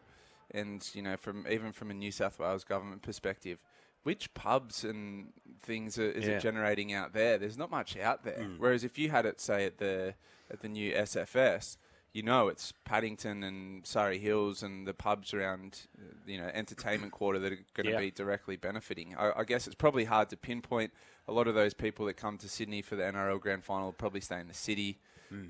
and 0.50 0.84
you 0.96 1.04
know, 1.04 1.16
from 1.16 1.46
even 1.48 1.72
from 1.72 1.92
a 1.92 1.94
New 1.94 2.12
South 2.12 2.40
Wales 2.40 2.64
government 2.64 3.04
perspective, 3.04 3.60
which 4.04 4.34
pubs 4.34 4.84
and 4.84 5.32
things 5.62 5.98
are, 6.00 6.10
is 6.10 6.26
Yeah. 6.26 6.34
it 6.38 6.42
generating 6.42 6.92
out 6.94 7.14
there? 7.14 7.38
There's 7.38 7.58
not 7.58 7.70
much 7.72 7.98
out 7.98 8.24
there. 8.24 8.48
Whereas 8.58 8.84
if 8.84 8.98
you 8.98 9.10
had 9.10 9.26
it, 9.26 9.40
say 9.42 9.66
at 9.66 9.78
the 9.78 10.16
at 10.50 10.62
the 10.62 10.68
new 10.70 10.92
SFS, 10.94 11.78
you 12.14 12.24
know 12.24 12.50
it's 12.50 12.74
Paddington 12.84 13.42
and 13.44 13.88
Surrey 13.88 14.18
Hills 14.18 14.64
and 14.64 14.86
the 14.86 14.94
pubs 14.94 15.34
around, 15.34 15.84
uh, 15.98 16.14
you 16.26 16.38
know, 16.38 16.50
entertainment 16.54 17.14
quarter 17.14 17.40
that 17.40 17.54
are 17.54 17.60
going 17.74 17.86
to 17.86 17.92
Yeah. 17.94 18.00
be 18.00 18.12
directly 18.12 18.58
benefiting. 18.58 19.16
I, 19.16 19.32
I 19.40 19.44
guess 19.46 19.66
it's 19.66 19.76
probably 19.76 20.04
hard 20.06 20.30
to 20.32 20.36
pinpoint. 20.38 20.92
A 21.30 21.32
lot 21.32 21.48
of 21.48 21.56
those 21.56 21.74
people 21.74 22.06
that 22.08 22.16
come 22.16 22.38
to 22.40 22.50
Sydney 22.50 22.82
for 22.82 22.98
the 22.98 23.04
NRL 23.04 23.40
Grand 23.40 23.64
Final 23.64 23.86
will 23.86 23.94
probably 23.94 24.20
stay 24.20 24.40
in 24.42 24.48
the 24.50 24.54
city 24.54 25.00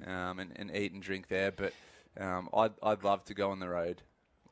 um, 0.05 0.37
and, 0.39 0.51
and 0.55 0.69
eat 0.75 0.91
and 0.91 1.01
drink 1.01 1.29
there. 1.29 1.51
But 1.51 1.73
um, 2.19 2.47
I'd, 2.53 2.73
I'd 2.83 3.03
love 3.03 3.23
to 3.25 3.33
go 3.33 3.49
on 3.49 3.59
the 3.59 3.69
road. 3.69 4.03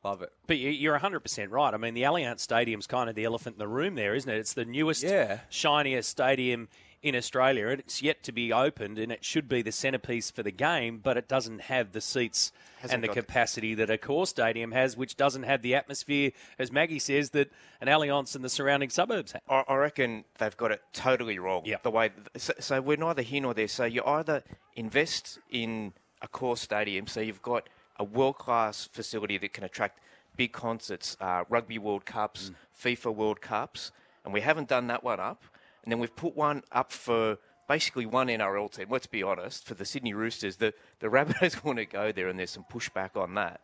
Love 0.02 0.22
it. 0.22 0.32
But 0.46 0.56
you- 0.58 0.70
you're 0.70 0.94
100% 0.98 1.50
right. 1.50 1.74
I 1.74 1.76
mean, 1.76 1.94
the 1.94 2.02
Allianz 2.02 2.40
Stadium's 2.40 2.86
kind 2.86 3.10
of 3.10 3.14
the 3.16 3.24
elephant 3.24 3.56
in 3.56 3.58
the 3.58 3.68
room 3.68 3.96
there, 3.96 4.14
isn't 4.14 4.30
it? 4.30 4.38
It's 4.38 4.54
the 4.54 4.64
newest, 4.64 5.02
Yeah. 5.02 5.40
shiniest 5.50 6.08
stadium 6.08 6.68
in 7.02 7.14
Australia. 7.16 7.68
and 7.68 7.80
It's 7.80 8.02
yet 8.02 8.22
to 8.24 8.32
be 8.32 8.50
opened, 8.52 8.98
and 8.98 9.10
it 9.12 9.24
should 9.24 9.48
be 9.48 9.60
the 9.62 9.72
centrepiece 9.72 10.30
for 10.30 10.42
the 10.42 10.50
game, 10.50 10.98
but 10.98 11.16
it 11.16 11.28
doesn't 11.28 11.62
have 11.62 11.92
the 11.92 12.00
seats 12.00 12.52
Hasn't 12.80 12.94
and 12.94 13.04
the 13.04 13.08
capacity 13.14 13.74
that 13.74 13.88
Accor 13.90 14.26
stadium 14.26 14.72
has, 14.72 14.96
which 14.96 15.16
doesn't 15.16 15.42
have 15.44 15.60
the 15.62 15.74
atmosphere, 15.74 16.30
as 16.58 16.70
Maggie 16.72 16.98
says, 16.98 17.30
that 17.30 17.50
an 17.82 17.88
Allianz 17.88 18.34
and 18.34 18.42
the 18.44 18.48
surrounding 18.50 18.88
suburbs 18.90 19.32
have. 19.32 19.42
I, 19.48 19.64
I 19.68 19.76
reckon 19.76 20.24
they've 20.38 20.56
got 20.56 20.72
it 20.72 20.82
totally 20.94 21.38
wrong. 21.38 21.64
Yep. 21.66 21.82
The 21.82 21.90
way 21.90 22.10
so, 22.36 22.52
so 22.58 22.80
we're 22.80 22.96
neither 22.98 23.22
here 23.22 23.42
nor 23.42 23.52
there. 23.54 23.68
So 23.68 23.84
you 23.84 24.02
either 24.04 24.42
invest 24.76 25.38
in 25.50 25.92
Accor 26.22 26.56
stadium, 26.58 27.06
so 27.06 27.20
you've 27.20 27.40
got 27.42 27.66
a 28.00 28.04
world 28.04 28.38
class 28.38 28.88
facility 28.92 29.36
that 29.38 29.52
can 29.52 29.62
attract 29.62 30.00
big 30.36 30.52
concerts, 30.52 31.16
uh, 31.20 31.44
rugby 31.48 31.78
World 31.78 32.04
Cups, 32.06 32.50
FIFA 32.82 33.14
World 33.14 33.40
Cups, 33.40 33.92
and 34.24 34.32
we 34.32 34.40
haven't 34.40 34.68
done 34.68 34.86
that 34.88 35.04
one 35.04 35.20
up. 35.20 35.44
And 35.84 35.92
then 35.92 35.98
we've 36.00 36.16
put 36.16 36.34
one 36.34 36.62
up 36.72 36.92
for 36.92 37.38
basically 37.68 38.06
one 38.06 38.28
NRL 38.28 38.70
team. 38.72 38.86
Let's 38.90 39.06
be 39.06 39.22
honest, 39.22 39.66
for 39.66 39.74
the 39.74 39.84
Sydney 39.84 40.14
Roosters, 40.14 40.56
the 40.56 40.72
the 41.00 41.08
Rabbitohs 41.08 41.62
want 41.64 41.78
to 41.78 41.84
go 41.84 42.10
there, 42.10 42.28
and 42.28 42.38
there's 42.38 42.50
some 42.50 42.64
pushback 42.72 43.16
on 43.16 43.34
that. 43.34 43.60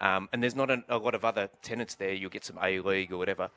Um, 0.00 0.28
and 0.32 0.42
there's 0.42 0.56
not 0.56 0.70
a, 0.70 0.82
a 0.88 0.98
lot 0.98 1.14
of 1.14 1.24
other 1.24 1.48
tenants 1.62 1.94
there. 1.94 2.12
You'll 2.12 2.30
get 2.38 2.44
some 2.44 2.58
A 2.62 2.80
League 2.80 3.12
or 3.12 3.18
whatever. 3.18 3.50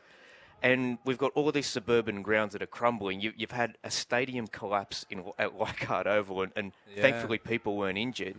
And 0.61 0.97
we've 1.05 1.17
got 1.17 1.31
all 1.35 1.51
these 1.51 1.67
suburban 1.67 2.21
grounds 2.21 2.53
that 2.53 2.61
are 2.61 2.67
crumbling. 2.67 3.21
You, 3.21 3.31
you've 3.37 3.51
had 3.51 3.77
a 3.83 3.91
stadium 3.91 4.47
collapse 4.47 5.05
in 5.09 5.23
at 5.37 5.57
Leichhardt 5.57 6.07
Oval, 6.07 6.41
and, 6.41 6.51
and 6.55 6.71
Yeah. 6.95 7.01
thankfully 7.03 7.37
people 7.37 7.77
weren't 7.77 7.97
injured. 7.97 8.35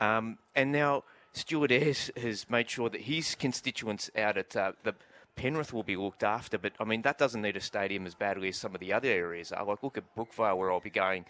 Um, 0.00 0.38
and 0.54 0.72
now 0.72 1.04
Stuart 1.32 1.70
Ayres 1.70 2.10
has 2.16 2.48
made 2.48 2.68
sure 2.68 2.88
that 2.88 3.02
his 3.02 3.34
constituents 3.34 4.10
out 4.16 4.36
at 4.36 4.56
uh, 4.56 4.72
the 4.82 4.94
Penrith 5.36 5.72
will 5.72 5.82
be 5.82 5.96
looked 5.96 6.22
after. 6.22 6.58
But 6.58 6.72
I 6.80 6.84
mean, 6.84 7.02
that 7.02 7.18
doesn't 7.18 7.40
need 7.40 7.56
a 7.56 7.60
stadium 7.60 8.06
as 8.06 8.14
badly 8.14 8.48
as 8.48 8.56
some 8.56 8.74
of 8.74 8.80
the 8.80 8.92
other 8.92 9.08
areas 9.08 9.52
are. 9.52 9.64
Like, 9.64 9.82
look 9.82 9.96
at 9.96 10.14
Brookvale, 10.16 10.56
where 10.56 10.72
I'll 10.72 10.80
be 10.80 10.90
going 10.90 11.24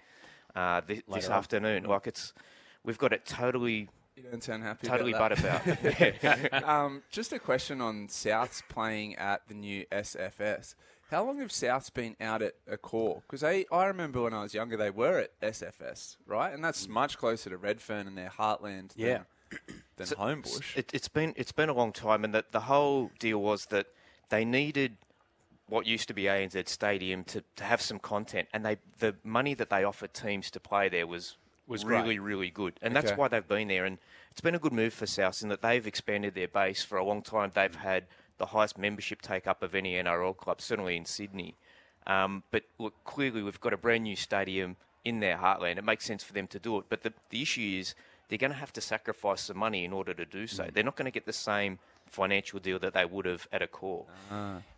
uh, 0.55 0.81
this, 0.87 1.03
this 1.13 1.29
on. 1.29 1.33
afternoon. 1.33 1.85
Like, 1.85 2.07
it's 2.07 2.33
we've 2.85 2.99
got 2.99 3.13
it 3.13 3.27
totally, 3.27 3.89
You 4.17 4.23
don't 4.31 4.43
sound 4.43 4.63
happy 4.63 4.87
totally 4.87 5.13
about 5.13 5.37
butt 5.37 5.39
about. 5.39 6.65
Um, 6.65 7.03
just 7.11 7.33
a 7.33 7.39
question 7.39 7.81
on 7.81 8.09
Souths 8.09 8.63
playing 8.69 9.17
at 9.17 9.47
the 9.49 9.55
new 9.55 9.85
SFS. 9.93 10.75
How 11.11 11.25
long 11.25 11.41
have 11.41 11.49
Souths 11.49 11.93
been 11.93 12.15
out 12.21 12.41
at 12.41 12.55
Accor? 12.67 13.23
Because 13.23 13.43
I, 13.43 13.65
I 13.73 13.87
remember 13.87 14.23
when 14.23 14.33
I 14.33 14.43
was 14.43 14.55
younger, 14.55 14.77
they 14.77 14.91
were 14.91 15.19
at 15.19 15.41
SFS, 15.41 16.17
right? 16.25 16.55
And 16.55 16.65
that's 16.65 16.87
mm. 16.87 16.91
much 16.91 17.19
closer 17.19 17.51
to 17.51 17.57
Redfern 17.57 18.07
and 18.07 18.17
their 18.17 18.31
heartland 18.31 18.95
than, 18.95 19.07
Yeah. 19.07 19.19
than 19.97 20.07
Homebush. 20.07 20.77
It, 20.77 20.91
it's 20.95 21.09
been 21.09 21.35
it's 21.37 21.53
been 21.53 21.69
a 21.69 21.73
long 21.75 21.93
time, 21.93 22.25
and 22.25 22.33
that 22.35 22.53
the 22.53 22.61
whole 22.61 23.11
deal 23.19 23.43
was 23.43 23.67
that 23.67 23.87
they 24.29 24.45
needed 24.45 24.97
what 25.69 25.87
used 25.87 26.09
to 26.09 26.15
be 26.15 26.25
ANZ 26.25 26.69
Stadium 26.69 27.25
to, 27.25 27.43
to 27.57 27.65
have 27.65 27.83
some 27.83 27.99
content, 27.99 28.49
and 28.53 28.65
they 28.65 28.77
the 29.01 29.17
money 29.25 29.55
that 29.55 29.69
they 29.69 29.83
offered 29.83 30.15
teams 30.15 30.51
to 30.53 30.61
play 30.61 30.89
there 30.89 31.09
was 31.09 31.37
Was 31.67 31.85
really 31.85 32.17
great. 32.17 32.21
really 32.21 32.51
good, 32.51 32.79
and 32.83 32.95
that's 32.95 33.13
why 33.13 33.27
they've 33.27 33.47
been 33.47 33.67
there, 33.67 33.85
and 33.85 33.99
it's 34.31 34.41
been 34.41 34.55
a 34.55 34.61
good 34.61 34.73
move 34.73 34.95
for 34.95 35.07
South 35.07 35.43
in 35.43 35.49
that 35.49 35.63
they've 35.63 35.87
expanded 35.87 36.35
their 36.35 36.49
base 36.49 36.85
for 36.85 36.99
a 36.99 37.05
long 37.05 37.23
time. 37.23 37.51
They've 37.53 37.71
mm. 37.71 37.81
had 37.81 38.07
the 38.41 38.47
highest 38.47 38.77
membership 38.77 39.23
take 39.23 39.47
up 39.47 39.63
of 39.63 39.75
any 39.77 39.93
NRL 39.95 40.37
club, 40.37 40.61
certainly 40.61 40.97
in 40.97 41.05
Sydney. 41.05 41.55
Um, 42.07 42.43
but 42.51 42.65
look, 42.79 42.95
clearly 43.05 43.43
we've 43.43 43.61
got 43.61 43.73
a 43.73 43.77
brand 43.77 44.03
new 44.05 44.17
stadium 44.17 44.77
in 45.05 45.21
their 45.21 45.37
heartland. 45.37 45.79
It 45.79 45.85
makes 45.85 46.05
sense 46.05 46.25
for 46.25 46.33
them 46.33 46.49
to 46.49 46.59
do 46.59 46.79
it. 46.79 46.87
But 46.89 47.03
the, 47.03 47.13
the 47.29 47.43
issue 47.43 47.77
is 47.79 47.95
they're 48.29 48.39
going 48.39 48.51
to 48.51 48.57
have 48.57 48.73
to 48.73 48.81
sacrifice 48.81 49.43
some 49.43 49.59
money 49.59 49.85
in 49.85 49.93
order 49.93 50.15
to 50.15 50.25
do 50.25 50.47
so. 50.47 50.69
They're 50.73 50.83
not 50.83 50.97
going 50.97 51.05
to 51.05 51.11
get 51.13 51.27
the 51.27 51.33
same 51.33 51.79
financial 52.07 52.59
deal 52.59 52.79
that 52.81 52.95
they 52.95 53.05
would 53.05 53.27
have 53.27 53.47
at 53.53 53.61
Accor. 53.63 54.07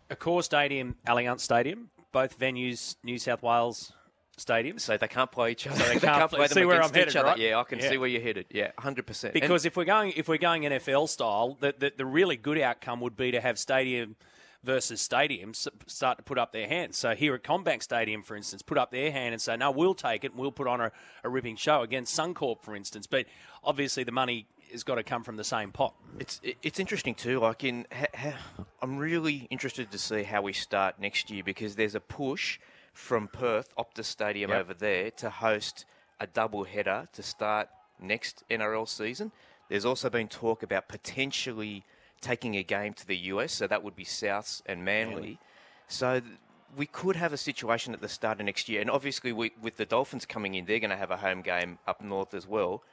A 0.09 0.15
core 0.15 0.43
stadium, 0.43 0.95
Allianz 1.07 1.39
Stadium, 1.39 1.89
both 2.11 2.37
venues, 2.37 2.97
New 3.03 3.17
South 3.17 3.41
Wales 3.41 3.93
stadiums. 4.37 4.81
So 4.81 4.97
they 4.97 5.07
can't 5.07 5.31
play 5.31 5.51
each 5.51 5.67
other. 5.67 5.77
they 5.77 5.93
they 5.95 5.99
can't 5.99 6.01
can't 6.19 6.29
play- 6.29 6.37
play 6.39 6.47
see 6.47 6.65
where 6.65 6.81
I'm 6.81 6.93
headed, 6.93 7.15
right? 7.15 7.37
Yeah, 7.37 7.59
I 7.59 7.63
can 7.63 7.79
Yeah. 7.79 7.89
see 7.89 7.97
where 7.97 8.09
you're 8.09 8.21
headed. 8.21 8.47
Yeah, 8.49 8.71
hundred 8.77 9.05
percent. 9.07 9.33
Because 9.33 9.65
if 9.65 9.75
we're 9.77 9.85
going 9.85 10.13
if 10.15 10.27
we're 10.27 10.37
going 10.37 10.63
NFL 10.63 11.09
style, 11.09 11.57
the, 11.59 11.73
the 11.77 11.93
the 11.97 12.05
really 12.05 12.35
good 12.37 12.57
outcome 12.59 13.01
would 13.01 13.15
be 13.15 13.31
to 13.31 13.41
have 13.41 13.57
stadium 13.59 14.15
versus 14.63 15.01
stadium 15.01 15.53
start 15.53 16.17
to 16.17 16.23
put 16.23 16.37
up 16.37 16.53
their 16.53 16.67
hands. 16.69 16.97
So 16.97 17.15
here 17.15 17.35
at 17.35 17.43
CommBank 17.43 17.83
Stadium, 17.83 18.23
for 18.23 18.35
instance, 18.37 18.61
put 18.61 18.77
up 18.77 18.91
their 18.91 19.11
hand 19.11 19.33
and 19.33 19.41
say, 19.41 19.57
"No, 19.57 19.71
we'll 19.71 19.93
take 19.93 20.23
it. 20.23 20.31
and 20.31 20.39
We'll 20.39 20.53
put 20.53 20.67
on 20.67 20.79
a, 20.79 20.91
a 21.23 21.29
ripping 21.29 21.57
show 21.57 21.81
against 21.81 22.17
Suncorp, 22.17 22.63
for 22.63 22.75
instance." 22.75 23.05
But 23.05 23.25
obviously, 23.63 24.03
the 24.05 24.13
money 24.13 24.47
has 24.71 24.83
got 24.83 24.95
to 24.95 25.03
come 25.03 25.23
from 25.23 25.35
the 25.35 25.43
same 25.43 25.71
pot. 25.71 25.93
It's 26.17 26.39
it's 26.63 26.79
interesting 26.79 27.13
too. 27.13 27.39
Like 27.39 27.63
in, 27.65 27.85
ha, 27.91 28.05
ha, 28.15 28.33
I'm 28.81 28.97
really 28.97 29.47
interested 29.51 29.91
to 29.91 29.97
see 29.97 30.23
how 30.23 30.41
we 30.41 30.53
start 30.53 30.97
next 30.99 31.29
year 31.29 31.43
because 31.43 31.75
there's 31.75 31.93
a 31.93 31.99
push 31.99 32.57
from 32.93 33.27
Perth 33.27 33.73
Optus 33.77 34.05
Stadium 34.05 34.51
Yep. 34.51 34.59
over 34.59 34.73
there 34.73 35.11
to 35.11 35.29
host 35.29 35.85
a 36.19 36.27
double 36.27 36.63
header 36.63 37.07
to 37.13 37.23
start 37.23 37.69
next 37.99 38.43
NRL 38.49 38.87
season. 38.87 39.31
There's 39.69 39.85
also 39.85 40.09
been 40.09 40.27
talk 40.27 40.63
about 40.63 40.87
potentially 40.87 41.83
taking 42.21 42.55
a 42.55 42.63
game 42.63 42.93
to 42.93 43.07
the 43.07 43.17
US, 43.17 43.53
so 43.53 43.67
that 43.67 43.83
would 43.83 43.95
be 43.95 44.05
Souths 44.05 44.61
and 44.65 44.85
Manly. 44.85 45.39
So 45.87 46.19
th- 46.19 46.31
we 46.77 46.85
could 46.85 47.15
have 47.15 47.33
a 47.33 47.37
situation 47.37 47.93
at 47.93 48.01
the 48.01 48.07
start 48.07 48.39
of 48.39 48.45
next 48.45 48.69
year, 48.69 48.81
and 48.81 48.89
obviously 48.89 49.31
we, 49.31 49.51
with 49.61 49.77
the 49.77 49.85
Dolphins 49.85 50.25
coming 50.25 50.53
in, 50.55 50.65
they're 50.65 50.79
going 50.79 50.89
to 50.89 50.97
have 50.97 51.11
a 51.11 51.17
home 51.17 51.41
game 51.41 51.79
up 51.87 52.01
north 52.01 52.33
as 52.33 52.47
well 52.47 52.83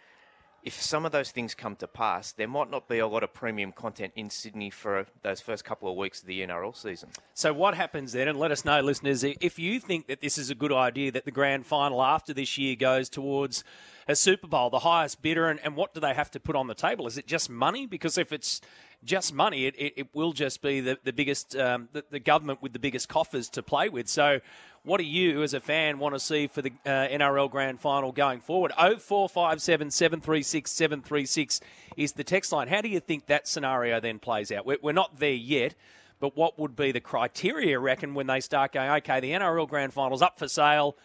if 0.63 0.81
some 0.81 1.07
of 1.07 1.13
those 1.13 1.31
things 1.31 1.55
come 1.55 1.77
to 1.77 1.87
pass, 1.87 2.33
there 2.33 2.49
might 2.49 2.71
not 2.71 2.89
be 2.89 2.99
a 2.99 3.07
lot 3.07 3.23
of 3.23 3.33
premium 3.33 3.73
content 3.73 4.13
in 4.15 4.29
Sydney 4.29 4.71
for 4.71 5.07
those 5.23 5.41
first 5.41 5.65
couple 5.65 5.91
of 5.91 5.97
weeks 5.97 6.21
of 6.21 6.27
the 6.27 6.41
NRL 6.41 6.77
season. 6.77 7.09
So 7.35 7.53
what 7.53 7.75
happens 7.75 8.13
then? 8.13 8.29
And 8.29 8.39
let 8.39 8.51
us 8.51 8.65
know, 8.65 8.81
listeners, 8.81 9.25
if 9.25 9.59
you 9.59 9.81
think 9.81 10.07
that 10.09 10.21
this 10.21 10.37
is 10.37 10.51
a 10.51 10.55
good 10.55 10.73
idea 10.73 11.13
that 11.13 11.25
the 11.25 11.31
grand 11.31 11.67
final 11.67 12.03
after 12.03 12.35
this 12.35 12.59
year 12.59 12.77
goes 12.77 13.09
towards 13.09 13.65
a 14.07 14.17
Super 14.17 14.47
Bowl, 14.47 14.71
the 14.71 14.81
highest 14.81 15.23
bidder, 15.23 15.49
and, 15.49 15.61
and 15.61 15.77
what 15.77 15.95
do 15.95 16.01
they 16.01 16.15
have 16.15 16.31
to 16.33 16.41
put 16.41 16.57
on 16.57 16.67
the 16.67 16.75
table? 16.75 17.07
Is 17.07 17.17
it 17.17 17.27
just 17.27 17.49
money? 17.49 17.87
Because 17.87 18.19
if 18.19 18.33
it's 18.33 18.61
just 19.05 19.33
money, 19.33 19.67
it, 19.67 19.75
it, 19.79 19.95
it 19.97 20.15
will 20.15 20.33
just 20.33 20.61
be 20.63 20.81
the, 20.81 20.99
the 21.05 21.13
biggest, 21.13 21.57
um, 21.57 21.89
the, 21.93 22.05
the 22.11 22.21
government 22.21 22.61
with 22.61 22.73
the 22.73 22.79
biggest 22.79 23.09
coffers 23.09 23.49
to 23.51 23.63
play 23.63 23.89
with. 23.89 24.09
So 24.09 24.41
what 24.83 24.99
do 24.99 25.05
you, 25.05 25.43
as 25.43 25.53
a 25.53 25.61
fan, 25.61 25.99
want 25.99 26.15
to 26.15 26.21
see 26.21 26.47
for 26.47 26.63
the 26.63 26.73
uh, 26.87 27.09
NRL 27.09 27.51
Grand 27.51 27.81
Final 27.81 28.13
going 28.13 28.41
forward? 28.41 28.73
0457 28.77 29.91
736 29.91 30.71
736 30.71 31.61
is 31.97 32.13
the 32.13 32.25
text 32.25 32.51
line. 32.51 32.69
How 32.69 32.81
do 32.81 32.89
you 32.89 33.01
think 33.01 33.27
that 33.27 33.47
scenario 33.47 34.01
then 34.01 34.19
plays 34.19 34.51
out? 34.51 34.65
We're, 34.65 34.79
we're 34.83 34.93
not 34.93 35.19
there 35.19 35.33
yet, 35.33 35.75
but 36.19 36.37
what 36.37 36.59
would 36.59 36.77
be 36.77 36.93
the 36.93 37.01
criteria, 37.01 37.79
reckon, 37.79 38.15
when 38.15 38.27
they 38.27 38.41
start 38.41 38.73
going, 38.73 38.91
okay, 38.91 39.21
the 39.21 39.33
NRL 39.33 39.69
Grand 39.69 39.93
Final's 39.93 40.23
up 40.23 40.39
for 40.39 40.49
sale? 40.49 40.97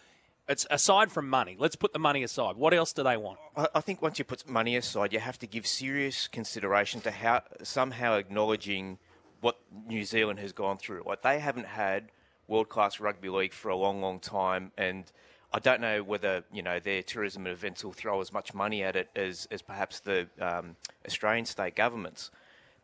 It's 0.48 0.66
aside 0.70 1.10
from 1.10 1.28
money. 1.28 1.56
Let's 1.58 1.76
put 1.76 1.92
the 1.92 1.98
money 1.98 2.22
aside. 2.22 2.56
What 2.56 2.72
else 2.72 2.92
do 2.92 3.02
they 3.02 3.16
want? 3.16 3.38
I, 3.56 3.80
think 3.80 4.00
once 4.00 4.18
you 4.18 4.24
put 4.24 4.48
money 4.48 4.76
aside, 4.76 5.12
you 5.12 5.18
have 5.18 5.38
to 5.40 5.46
give 5.46 5.66
serious 5.66 6.28
consideration 6.28 7.00
to 7.00 7.10
how 7.10 7.42
somehow 7.64 8.14
acknowledging 8.14 8.98
what 9.40 9.58
New 9.86 10.04
Zealand 10.04 10.38
has 10.38 10.52
gone 10.52 10.78
through. 10.78 11.02
Like 11.04 11.22
they 11.22 11.40
haven't 11.40 11.66
had 11.66 12.12
world 12.48 12.68
class 12.68 13.00
rugby 13.00 13.28
league 13.28 13.52
for 13.52 13.68
a 13.68 13.76
long, 13.76 14.00
long 14.00 14.20
time, 14.20 14.72
and 14.76 15.10
I 15.52 15.58
don't 15.58 15.80
know 15.80 16.02
whether 16.02 16.44
you 16.52 16.62
know 16.62 16.80
their 16.80 17.02
tourism 17.02 17.46
and 17.46 17.52
events 17.52 17.84
will 17.84 17.92
throw 17.92 18.20
as 18.20 18.32
much 18.32 18.54
money 18.54 18.82
at 18.82 18.96
it 18.96 19.08
as 19.16 19.46
as 19.50 19.62
perhaps 19.62 20.00
the 20.00 20.28
um, 20.40 20.76
Australian 21.06 21.46
state 21.46 21.76
governments. 21.76 22.30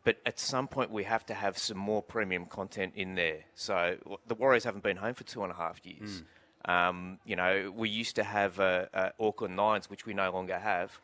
But 0.03 0.17
at 0.25 0.37
some 0.37 0.67
point, 0.67 0.91
we 0.91 1.03
have 1.05 1.25
to 1.27 1.33
have 1.33 1.57
some 1.57 1.77
more 1.77 2.01
premium 2.01 2.45
content 2.45 2.93
in 2.95 3.15
there. 3.15 3.45
So 3.55 3.95
the 4.27 4.35
Warriors 4.35 4.65
haven't 4.65 4.83
been 4.83 4.97
home 4.97 5.13
for 5.13 5.23
two 5.23 5.43
and 5.43 5.51
a 5.51 5.55
half 5.55 5.79
years. 5.85 6.23
Mm. 6.65 6.69
Um, 6.69 7.19
you 7.25 7.35
know, 7.35 7.73
we 7.75 7.89
used 7.89 8.15
to 8.17 8.23
have 8.23 8.59
uh, 8.59 8.85
uh, 8.93 9.09
Auckland 9.19 9.55
Nines, 9.55 9.89
which 9.89 10.05
we 10.05 10.13
no 10.13 10.31
longer 10.31 10.59
have. 10.59 10.99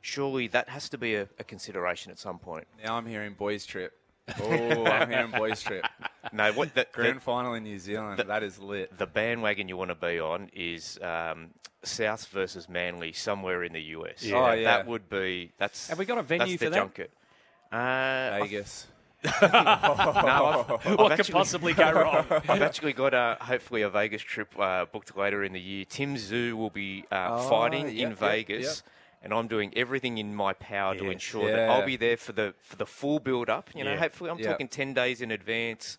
Surely 0.00 0.48
that 0.48 0.68
has 0.68 0.88
to 0.90 0.98
be 0.98 1.14
a, 1.14 1.28
a 1.38 1.44
consideration 1.44 2.10
at 2.10 2.18
some 2.18 2.38
point. 2.38 2.66
Now 2.82 2.96
I'm 2.96 3.06
hearing 3.06 3.34
boys 3.34 3.64
trip. 3.66 3.92
Oh, 4.40 4.84
I'm 4.86 5.10
hearing 5.10 5.30
boys 5.30 5.62
trip. 5.62 5.84
No, 6.32 6.50
what 6.52 6.74
the 6.74 6.86
grand 6.90 7.18
the, 7.18 7.20
final 7.20 7.54
in 7.54 7.62
New 7.62 7.78
Zealand? 7.78 8.18
The, 8.18 8.24
that 8.24 8.42
is 8.42 8.58
lit. 8.58 8.96
The 8.98 9.06
bandwagon 9.06 9.68
you 9.68 9.76
want 9.76 9.90
to 9.90 9.94
be 9.94 10.18
on 10.18 10.50
is 10.52 10.98
um, 11.00 11.50
South 11.84 12.26
versus 12.28 12.66
Manly 12.68 13.12
somewhere 13.12 13.62
in 13.62 13.74
the 13.74 13.82
US. 13.82 14.22
Yeah. 14.24 14.36
Oh, 14.36 14.52
yeah. 14.52 14.64
That 14.64 14.86
would 14.86 15.08
be. 15.08 15.52
That's. 15.58 15.88
Have 15.88 15.98
we 15.98 16.06
got 16.06 16.18
a 16.18 16.22
venue 16.22 16.56
for 16.56 16.70
that? 16.70 16.76
Junket. 16.76 17.10
Uh, 17.70 18.38
Vegas. 18.40 18.86
no, 19.24 19.30
I've, 19.42 20.70
I've 20.86 20.98
what 20.98 21.12
actually, 21.12 21.24
could 21.24 21.32
possibly 21.32 21.72
go 21.74 21.92
wrong? 21.92 22.26
I've 22.48 22.62
actually 22.62 22.94
got 22.94 23.14
a, 23.14 23.36
hopefully 23.40 23.82
a 23.82 23.90
Vegas 23.90 24.22
trip 24.22 24.58
uh, 24.58 24.86
booked 24.86 25.16
later 25.16 25.44
in 25.44 25.52
the 25.52 25.60
year. 25.60 25.84
Tim 25.84 26.16
Tszyu 26.16 26.54
will 26.54 26.70
be 26.70 27.04
uh, 27.12 27.28
oh, 27.30 27.48
fighting 27.48 27.94
yep, 27.94 28.10
in 28.10 28.14
Vegas. 28.16 28.64
Yep, 28.64 28.74
yep 28.74 28.94
and 29.24 29.32
I'm 29.32 29.48
doing 29.48 29.72
everything 29.74 30.18
in 30.18 30.34
my 30.34 30.52
power 30.52 30.92
yes. 30.94 31.02
to 31.02 31.10
ensure 31.10 31.48
yeah. 31.48 31.56
that 31.56 31.70
I'll 31.70 31.86
be 31.86 31.96
there 31.96 32.16
for 32.16 32.32
the 32.32 32.54
for 32.62 32.76
the 32.76 32.86
full 32.86 33.18
build 33.18 33.48
up. 33.50 33.70
You 33.74 33.82
know, 33.82 33.92
yeah. 33.92 33.98
hopefully 33.98 34.30
I'm 34.30 34.38
yeah. 34.38 34.50
talking 34.50 34.68
ten 34.68 34.92
days 34.92 35.22
in 35.22 35.30
advance. 35.30 35.98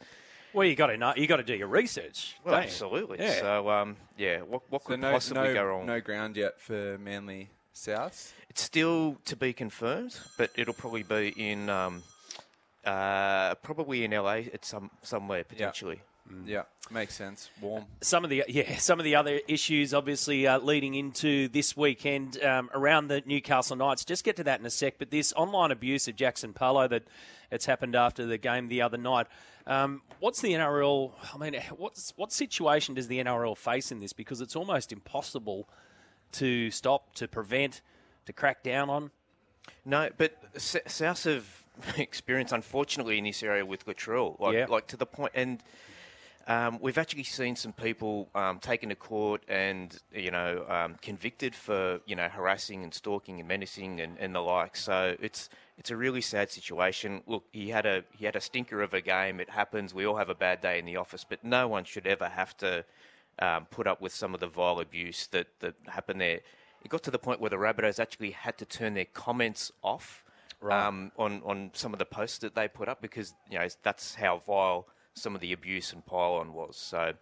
Well, 0.54 0.66
you 0.66 0.76
got 0.76 0.88
to 0.88 0.96
know, 0.96 1.14
you 1.18 1.28
got 1.28 1.38
to 1.38 1.44
do 1.44 1.54
your 1.54 1.68
research. 1.68 2.38
Well, 2.46 2.56
absolutely. 2.56 3.18
Yeah. 3.20 3.40
So, 3.42 3.70
um, 3.70 3.98
yeah, 4.18 4.40
what 4.40 4.62
what 4.70 4.84
so 4.84 4.90
could 4.90 5.02
no, 5.02 5.12
possibly 5.12 5.50
no, 5.50 5.54
go 5.54 5.66
wrong? 5.66 5.86
No 5.86 6.00
ground 6.00 6.38
yet 6.38 6.62
for 6.62 6.98
Manly 6.98 7.50
South. 7.74 8.34
It's 8.50 8.62
still 8.62 9.18
to 9.26 9.36
be 9.36 9.52
confirmed, 9.52 10.18
but 10.38 10.52
it'll 10.56 10.74
probably 10.74 11.04
be 11.04 11.34
in 11.36 11.70
um, 11.70 12.04
uh, 12.86 13.56
probably 13.56 14.06
in 14.06 14.12
LA 14.12 14.44
at 14.54 14.64
some 14.64 14.92
somewhere 15.02 15.44
potentially. 15.44 16.02
Mm. 16.32 16.48
Yeah, 16.48 16.64
makes 16.90 17.14
sense. 17.14 17.50
Warm. 17.62 17.86
Some 18.02 18.24
of 18.24 18.30
the 18.32 18.44
yeah, 18.48 18.78
some 18.78 19.00
of 19.00 19.04
the 19.04 19.16
other 19.16 19.40
issues, 19.48 19.94
obviously, 19.94 20.48
uh, 20.48 20.58
leading 20.60 20.96
into 20.96 21.48
this 21.50 21.78
weekend 21.78 22.42
um, 22.44 22.70
around 22.74 23.10
the 23.10 23.22
Newcastle 23.26 23.76
Knights. 23.76 24.04
Just 24.06 24.24
get 24.24 24.36
to 24.38 24.44
that 24.46 24.60
in 24.60 24.66
a 24.66 24.70
sec. 24.72 24.96
But 24.98 25.12
this 25.12 25.34
online 25.34 25.72
abuse 25.72 26.08
of 26.08 26.16
Jaxson 26.16 26.54
Paulo 26.56 26.88
that 26.88 27.04
it's 27.52 27.66
happened 27.68 27.96
after 27.96 28.26
the 28.26 28.40
game 28.40 28.70
the 28.70 28.82
other 28.82 28.98
night. 28.98 29.28
Um, 29.68 30.02
what's 30.20 30.42
the 30.42 30.54
NRL? 30.54 31.12
I 31.34 31.38
mean, 31.38 31.62
what's 31.78 32.12
what 32.16 32.32
situation 32.32 32.96
does 32.96 33.08
the 33.08 33.20
NRL 33.24 33.56
face 33.56 33.92
in 33.92 34.00
this? 34.00 34.14
Because 34.14 34.42
it's 34.42 34.56
almost 34.56 34.92
impossible 34.92 35.70
to 36.34 36.72
stop, 36.72 37.14
to 37.16 37.28
prevent, 37.28 37.82
to 38.26 38.34
crack 38.34 38.64
down 38.64 38.90
on. 38.90 39.12
No, 39.86 40.10
but 40.18 40.38
S- 40.56 40.76
South 40.88 41.24
have 41.26 41.64
experience, 41.98 42.52
unfortunately, 42.52 43.20
in 43.20 43.24
this 43.26 43.44
area 43.44 43.64
with 43.66 43.86
Latrell, 43.86 44.40
like 44.40 44.56
Yeah. 44.56 44.66
like 44.68 44.88
to 44.88 44.98
the 44.98 45.06
point 45.06 45.32
and. 45.36 45.62
Um, 46.48 46.78
we've 46.80 47.00
actually 47.00 47.24
seen 47.24 47.56
some 47.56 47.74
people 47.74 48.30
um, 48.36 48.60
taken 48.60 48.90
to 48.90 48.96
court 48.96 49.42
and 49.48 49.98
you 50.14 50.30
know 50.30 50.64
um, 50.70 50.96
convicted 51.02 51.56
for 51.56 52.00
you 52.06 52.16
know 52.16 52.28
harassing 52.30 52.84
and 52.84 52.94
stalking 52.94 53.40
and 53.40 53.48
menacing 53.48 54.00
and, 54.00 54.18
and 54.20 54.36
the 54.36 54.42
like. 54.42 54.76
So 54.76 55.16
it's 55.20 55.50
it's 55.80 55.90
a 55.90 55.98
really 55.98 56.22
sad 56.22 56.52
situation. 56.52 57.24
Look, 57.26 57.46
he 57.52 57.70
had 57.70 57.88
a 57.88 58.04
he 58.12 58.26
had 58.26 58.36
a 58.36 58.42
stinker 58.42 58.84
of 58.84 58.94
a 58.94 59.02
game. 59.02 59.40
It 59.40 59.50
happens. 59.50 59.94
We 59.94 60.06
all 60.06 60.18
have 60.18 60.30
a 60.30 60.36
bad 60.36 60.62
day 60.62 60.78
in 60.78 60.86
the 60.86 60.98
office, 60.98 61.26
but 61.28 61.44
no 61.44 61.68
one 61.68 61.84
should 61.84 62.06
ever 62.06 62.30
have 62.30 62.56
to 62.58 62.86
um, 63.40 63.66
put 63.72 63.88
up 63.88 64.00
with 64.00 64.14
some 64.14 64.36
of 64.36 64.40
the 64.40 64.48
vile 64.48 64.80
abuse 64.80 65.26
that 65.28 65.48
that 65.62 65.74
happened 65.88 66.22
there. 66.22 66.42
It 66.84 66.90
got 66.90 67.02
to 67.04 67.12
the 67.12 67.18
point 67.18 67.42
where 67.42 67.50
the 67.50 67.56
Rabbitohs 67.56 68.00
actually 68.00 68.32
had 68.32 68.60
to 68.60 68.66
turn 68.66 68.94
their 68.94 69.06
comments 69.06 69.72
off 69.84 70.24
um, 70.62 71.12
on 71.18 71.42
on 71.44 71.72
some 71.74 71.92
of 71.92 71.98
the 71.98 72.06
posts 72.06 72.38
that 72.40 72.54
they 72.54 72.68
put 72.68 72.88
up 72.88 73.02
because 73.02 73.34
you 73.50 73.58
know 73.58 73.68
that's 73.82 74.14
how 74.14 74.44
vile 74.46 74.86
some 75.16 75.34
of 75.34 75.42
the 75.42 75.54
abuse 75.54 75.94
and 75.94 76.06
pile-on 76.06 76.54
was. 76.54 76.78
So 76.78 77.14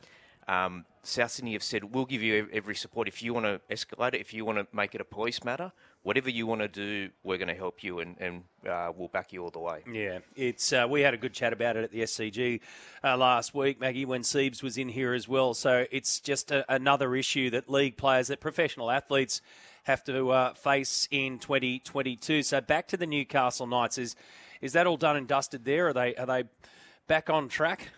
um, 0.48 0.86
South 1.04 1.32
Sydney 1.32 1.54
have 1.54 1.64
said 1.64 1.84
we'll 1.84 2.06
give 2.06 2.22
you 2.22 2.48
every 2.52 2.76
support 2.76 3.08
if 3.08 3.22
you 3.22 3.34
want 3.34 3.46
to 3.46 3.62
escalate 3.74 4.16
it, 4.16 4.22
if 4.22 4.34
you 4.34 4.46
want 4.46 4.58
to 4.58 4.68
make 4.76 4.96
it 4.96 5.02
a 5.02 5.06
police 5.06 5.44
matter, 5.44 5.72
whatever 6.02 6.30
you 6.30 6.48
want 6.48 6.62
to 6.62 6.68
do, 6.68 7.10
we're 7.24 7.38
going 7.38 7.48
to 7.48 7.54
help 7.54 7.84
you 7.84 8.00
and, 8.00 8.16
and 8.20 8.44
uh, 8.70 8.92
we'll 8.96 9.08
back 9.08 9.32
you 9.32 9.44
all 9.44 9.50
the 9.50 9.60
way. 9.60 9.84
Yeah, 9.90 10.20
it's 10.36 10.74
uh, 10.74 10.86
we 10.90 11.02
had 11.02 11.14
a 11.14 11.18
good 11.18 11.34
chat 11.34 11.54
about 11.54 11.78
it 11.78 11.84
at 11.84 11.92
the 11.92 12.02
SCG 12.02 12.62
uh, 13.04 13.16
last 13.16 13.54
week, 13.54 13.80
Maggie, 13.80 14.06
when 14.06 14.22
Siebes 14.22 14.64
was 14.64 14.78
in 14.78 14.90
here 14.90 15.14
as 15.14 15.28
well. 15.28 15.54
So 15.54 15.86
it's 15.92 16.20
just 16.20 16.52
a, 16.52 16.66
another 16.74 17.16
issue 17.16 17.50
that 17.52 17.70
league 17.70 17.98
players, 17.98 18.28
that 18.28 18.42
professional 18.42 18.92
athletes 18.92 19.42
have 19.84 20.04
to 20.06 20.32
uh, 20.32 20.54
face 20.54 21.08
in 21.12 21.40
2022. 21.40 22.44
So 22.44 22.60
back 22.62 22.88
to 22.90 22.98
the 22.98 23.06
Newcastle 23.06 23.68
Knights 23.68 23.98
is 23.98 24.16
is 24.62 24.74
that 24.74 24.88
all 24.88 24.96
done 24.96 25.18
and 25.18 25.28
dusted 25.28 25.66
there? 25.66 25.90
Are 25.90 25.94
they 25.94 26.16
are 26.16 26.26
they 26.26 26.44
back 27.08 27.30
on 27.30 27.48
track? 27.50 27.90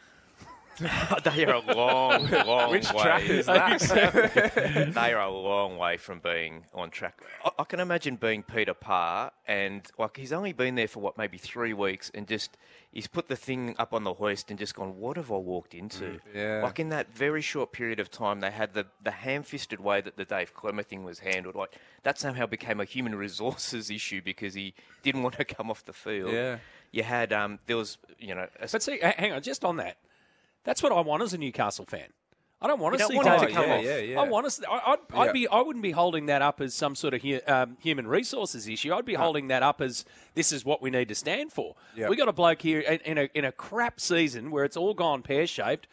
they 1.23 1.45
are 1.45 1.53
a 1.53 1.73
long, 1.73 2.29
long 2.29 2.71
Which 2.71 2.91
way. 2.91 3.01
track 3.01 3.29
is 3.29 3.45
that? 3.45 3.79
they 4.93 5.13
are 5.13 5.21
a 5.27 5.31
long 5.31 5.77
way 5.77 5.95
from 5.95 6.19
being 6.19 6.65
on 6.73 6.89
track. 6.89 7.21
I, 7.45 7.51
I 7.59 7.63
can 7.63 7.79
imagine 7.79 8.17
being 8.17 8.43
Peter 8.43 8.73
Parr, 8.73 9.31
and 9.47 9.89
like 9.97 10.17
he's 10.17 10.33
only 10.33 10.51
been 10.51 10.75
there 10.75 10.89
for 10.89 10.99
what 10.99 11.17
maybe 11.17 11.37
three 11.37 11.71
weeks, 11.71 12.11
and 12.13 12.27
just 12.27 12.57
he's 12.91 13.07
put 13.07 13.29
the 13.29 13.37
thing 13.37 13.75
up 13.79 13.93
on 13.93 14.03
the 14.03 14.15
hoist 14.15 14.49
and 14.49 14.59
just 14.59 14.75
gone, 14.75 14.97
"What 14.97 15.15
have 15.15 15.31
I 15.31 15.37
walked 15.37 15.73
into?" 15.73 16.03
Mm, 16.03 16.19
yeah. 16.33 16.61
Like 16.61 16.77
in 16.77 16.89
that 16.89 17.15
very 17.15 17.41
short 17.41 17.71
period 17.71 18.01
of 18.01 18.11
time, 18.11 18.41
they 18.41 18.51
had 18.51 18.73
the 18.73 18.85
the 19.01 19.11
ham-fisted 19.11 19.79
way 19.79 20.01
that 20.01 20.17
the 20.17 20.25
Dave 20.25 20.53
Klemmer 20.53 20.85
thing 20.85 21.05
was 21.05 21.19
handled. 21.19 21.55
Like 21.55 21.73
that 22.03 22.19
somehow 22.19 22.47
became 22.47 22.81
a 22.81 22.85
human 22.85 23.15
resources 23.15 23.89
issue 23.89 24.21
because 24.21 24.55
he 24.55 24.73
didn't 25.03 25.23
want 25.23 25.35
to 25.37 25.45
come 25.45 25.71
off 25.71 25.85
the 25.85 25.93
field. 25.93 26.33
Yeah. 26.33 26.57
You 26.95 27.03
had 27.03 27.33
um, 27.33 27.59
there 27.65 27.75
was 27.77 27.97
you 28.17 28.33
know 28.33 28.47
a 28.59 28.67
But 28.71 28.81
see, 28.81 28.99
hang 29.01 29.33
on, 29.33 29.41
just 29.41 29.65
on 29.65 29.77
that, 29.77 29.97
that's 30.63 30.81
what 30.81 30.91
I 30.93 31.01
want 31.01 31.23
as 31.23 31.33
a 31.33 31.37
Newcastle 31.37 31.85
fan. 31.85 32.07
I 32.61 32.67
don't 32.67 32.79
want 32.79 32.97
to 32.97 33.03
see 33.05 33.15
want 33.17 33.27
it 33.27 33.31
Dave 33.31 33.39
to 33.41 33.45
come 33.53 33.63
come 33.65 33.71
off. 33.73 33.83
Yeah, 33.83 33.97
yeah. 33.97 34.19
I 34.21 34.23
want 34.29 34.49
to. 34.49 34.71
I, 34.71 34.93
I'd, 34.93 34.99
I'd 35.13 35.25
Yeah. 35.27 35.31
be. 35.33 35.47
I 35.49 35.61
wouldn't 35.61 35.83
be 35.83 35.91
holding 35.91 36.27
that 36.27 36.41
up 36.41 36.61
as 36.61 36.73
some 36.73 36.95
sort 36.95 37.13
of 37.13 37.21
hu- 37.21 37.41
um, 37.47 37.75
human 37.81 38.07
resources 38.07 38.65
issue. 38.67 38.93
I'd 38.93 39.03
be 39.05 39.13
holding 39.15 39.49
that 39.49 39.61
up 39.61 39.81
as 39.81 40.05
this 40.35 40.53
is 40.53 40.63
what 40.63 40.81
we 40.81 40.89
need 40.89 41.09
to 41.09 41.15
stand 41.15 41.51
for. 41.51 41.75
Yeah. 41.97 42.07
We 42.07 42.15
got 42.15 42.29
a 42.29 42.33
bloke 42.33 42.61
here 42.61 42.79
in, 42.79 42.99
in 43.01 43.17
a 43.17 43.29
in 43.33 43.43
a 43.43 43.51
crap 43.51 43.99
season 43.99 44.51
where 44.51 44.63
it's 44.63 44.77
all 44.77 44.93
gone 44.93 45.21
pear 45.21 45.45
shaped. 45.45 45.87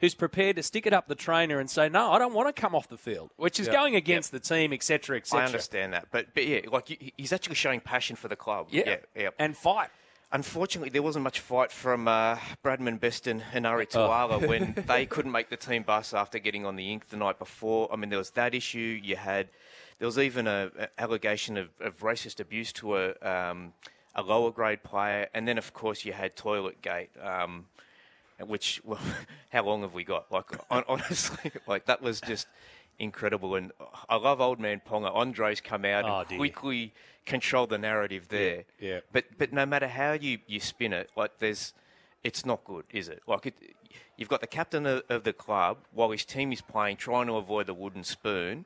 Who's 0.00 0.14
prepared 0.14 0.56
to 0.56 0.62
stick 0.62 0.86
it 0.86 0.92
up 0.92 1.06
the 1.06 1.14
trainer 1.14 1.58
and 1.60 1.70
say, 1.70 1.88
"No, 1.90 2.12
I 2.12 2.18
don't 2.18 2.32
want 2.34 2.54
to 2.54 2.58
come 2.60 2.74
off 2.74 2.88
the 2.88 2.98
field," 2.98 3.30
which 3.36 3.60
is 3.60 3.66
Yeah. 3.66 3.74
going 3.74 3.94
against 3.94 4.32
the 4.32 4.40
team, 4.40 4.72
etc., 4.72 5.18
etc. 5.18 5.42
I 5.42 5.46
understand 5.46 5.92
that, 5.92 6.08
but 6.10 6.34
but 6.34 6.46
yeah, 6.46 6.60
like 6.72 6.88
he's 7.16 7.32
actually 7.32 7.54
showing 7.56 7.80
passion 7.80 8.16
for 8.16 8.28
the 8.28 8.36
club. 8.36 8.68
Yeah, 8.70 8.82
yeah. 8.86 8.96
yeah. 9.14 9.28
and 9.38 9.54
fight. 9.56 9.90
Unfortunately, 10.36 10.90
there 10.90 11.02
wasn't 11.02 11.22
much 11.22 11.40
fight 11.40 11.72
from 11.72 12.06
uh, 12.06 12.36
Bradman 12.62 13.00
Beston 13.00 13.42
and 13.54 13.66
Ari 13.66 13.86
Tuala 13.86 14.38
when 14.46 14.74
they 14.86 15.06
couldn't 15.06 15.32
make 15.32 15.48
the 15.48 15.56
team 15.56 15.82
bus 15.82 16.12
after 16.12 16.38
getting 16.38 16.66
on 16.66 16.76
the 16.76 16.92
ink 16.92 17.08
the 17.08 17.16
night 17.16 17.38
before. 17.38 17.90
I 17.90 17.96
mean, 17.96 18.10
there 18.10 18.18
was 18.18 18.32
that 18.32 18.54
issue. 18.54 19.00
You 19.02 19.16
had 19.16 19.48
there 19.98 20.04
was 20.04 20.18
even 20.18 20.46
a, 20.46 20.70
a 20.78 21.00
allegation 21.00 21.56
of, 21.56 21.70
of 21.80 22.00
racist 22.00 22.38
abuse 22.38 22.70
to 22.74 22.98
a 22.98 23.14
um, 23.22 23.72
a 24.14 24.20
lower 24.20 24.50
grade 24.50 24.82
player, 24.82 25.26
and 25.32 25.48
then 25.48 25.56
of 25.56 25.72
course 25.72 26.04
you 26.04 26.12
had 26.12 26.36
Toilet 26.36 26.82
Gate. 26.82 27.08
Um, 27.18 27.64
which, 28.38 28.82
well, 28.84 29.00
how 29.48 29.64
long 29.64 29.80
have 29.80 29.94
we 29.94 30.04
got? 30.04 30.30
Like, 30.30 30.50
honestly, 30.70 31.50
like 31.66 31.86
that 31.86 32.02
was 32.02 32.20
just 32.20 32.46
incredible. 32.98 33.54
And 33.54 33.72
I 34.08 34.16
love 34.16 34.40
old 34.40 34.58
man 34.60 34.80
Ponga. 34.88 35.14
Andre's 35.14 35.60
come 35.60 35.84
out 35.84 36.04
Oh, 36.04 36.20
and 36.20 36.28
dear. 36.28 36.38
quickly 36.38 36.92
controlled 37.24 37.70
the 37.70 37.78
narrative 37.78 38.28
there. 38.28 38.64
yeah. 38.80 39.00
But 39.12 39.24
but 39.38 39.52
no 39.52 39.66
matter 39.66 39.88
how 39.88 40.12
you, 40.12 40.38
you 40.46 40.60
spin 40.60 40.92
it, 40.92 41.10
like 41.16 41.38
there's, 41.38 41.72
it's 42.24 42.44
not 42.46 42.64
good, 42.64 42.84
is 42.92 43.08
it? 43.08 43.22
Like 43.26 43.46
it, 43.46 43.54
you've 44.16 44.28
got 44.28 44.40
the 44.40 44.46
captain 44.46 44.86
of, 44.86 45.02
of 45.08 45.24
the 45.24 45.32
club 45.32 45.78
while 45.92 46.10
his 46.10 46.24
team 46.24 46.52
is 46.52 46.60
playing, 46.60 46.96
trying 46.96 47.26
to 47.26 47.34
avoid 47.34 47.66
the 47.66 47.74
wooden 47.74 48.04
spoon. 48.04 48.64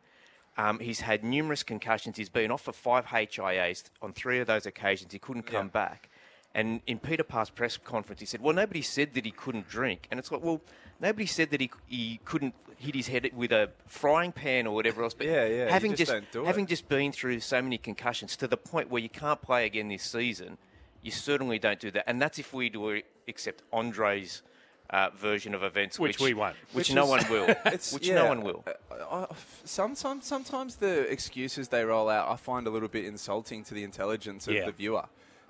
Um, 0.59 0.79
he's 0.81 1.01
had 1.01 1.25
numerous 1.25 1.63
concussions. 1.63 2.17
He's 2.19 2.29
been 2.29 2.51
off 2.51 2.63
for 2.63 2.73
five 2.73 3.07
HIAs 3.07 3.85
on 4.03 4.13
three 4.13 4.41
of 4.41 4.47
those 4.47 4.67
occasions. 4.67 5.13
He 5.13 5.19
couldn't 5.19 5.45
come 5.45 5.69
back. 5.69 6.11
And 6.55 6.81
in 6.87 6.99
Peter 6.99 7.23
Parr's 7.23 7.49
press 7.51 7.77
conference, 7.77 8.21
he 8.21 8.27
said, 8.27 8.41
"Well, 8.41 8.55
nobody 8.55 8.83
said 8.83 9.15
that 9.15 9.25
he 9.25 9.31
couldn't 9.31 9.69
drink." 9.69 10.09
And 10.11 10.19
it's 10.19 10.33
like, 10.33 10.43
well, 10.43 10.61
nobody 11.01 11.27
said 11.27 11.51
that 11.51 11.61
he 11.61 11.71
he 11.87 12.21
couldn't 12.25 12.55
hit 12.77 12.95
his 12.95 13.07
head 13.09 13.31
with 13.35 13.53
a 13.53 13.71
frying 13.87 14.33
pan 14.33 14.67
or 14.67 14.75
whatever 14.75 15.03
else. 15.05 15.15
But 15.15 15.27
Yeah, 15.27 15.45
yeah, 15.47 15.65
you 15.67 15.71
having 15.71 15.95
just 15.95 16.11
don't 16.11 16.31
do 16.33 16.43
it. 16.43 16.47
having 16.47 16.67
just 16.67 16.89
been 16.89 17.13
through 17.13 17.39
so 17.41 17.61
many 17.63 17.79
concussions 17.79 18.37
to 18.39 18.49
the 18.49 18.57
point 18.57 18.91
where 18.91 19.01
you 19.03 19.09
can't 19.11 19.41
play 19.43 19.65
again 19.67 19.89
this 19.89 20.03
season, 20.03 20.59
you 21.03 21.11
certainly 21.13 21.59
don't 21.61 21.79
do 21.79 21.91
that. 21.93 22.05
And 22.09 22.21
that's 22.21 22.39
if 22.39 22.53
we 22.53 22.69
do 22.69 23.01
accept 23.29 23.63
Andre's 23.73 24.43
uh, 24.89 25.11
version 25.11 25.55
of 25.55 25.63
events, 25.63 26.01
Which 26.01 26.19
we 26.19 26.35
won't. 26.35 26.57
which, 26.73 26.89
Which 26.89 26.95
no 26.95 27.05
is- 27.05 27.11
one 27.11 27.31
will, 27.31 27.45
It's- 27.67 27.93
which 27.93 28.09
yeah, 28.09 28.15
no 28.17 28.27
one 28.27 28.41
will. 28.43 28.65
uh, 28.67 29.27
I- 29.29 29.35
sometimes, 29.65 30.27
sometimes 30.27 30.77
the 30.77 31.01
excuses 31.13 31.69
they 31.69 31.85
roll 31.85 32.09
out, 32.09 32.29
I 32.29 32.35
find 32.37 32.67
a 32.67 32.71
little 32.71 32.89
bit 32.89 33.05
insulting 33.05 33.63
to 33.65 33.75
the 33.75 33.85
intelligence 33.85 34.49
of 34.49 34.55
Yeah. 34.55 34.67
the 34.67 34.73
viewer. 34.73 35.05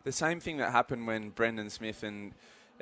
The 0.04 0.12
same 0.12 0.40
thing 0.40 0.56
that 0.58 0.72
happened 0.72 1.06
when 1.06 1.30
Brandon 1.30 1.70
Smith 1.70 2.02
and 2.02 2.32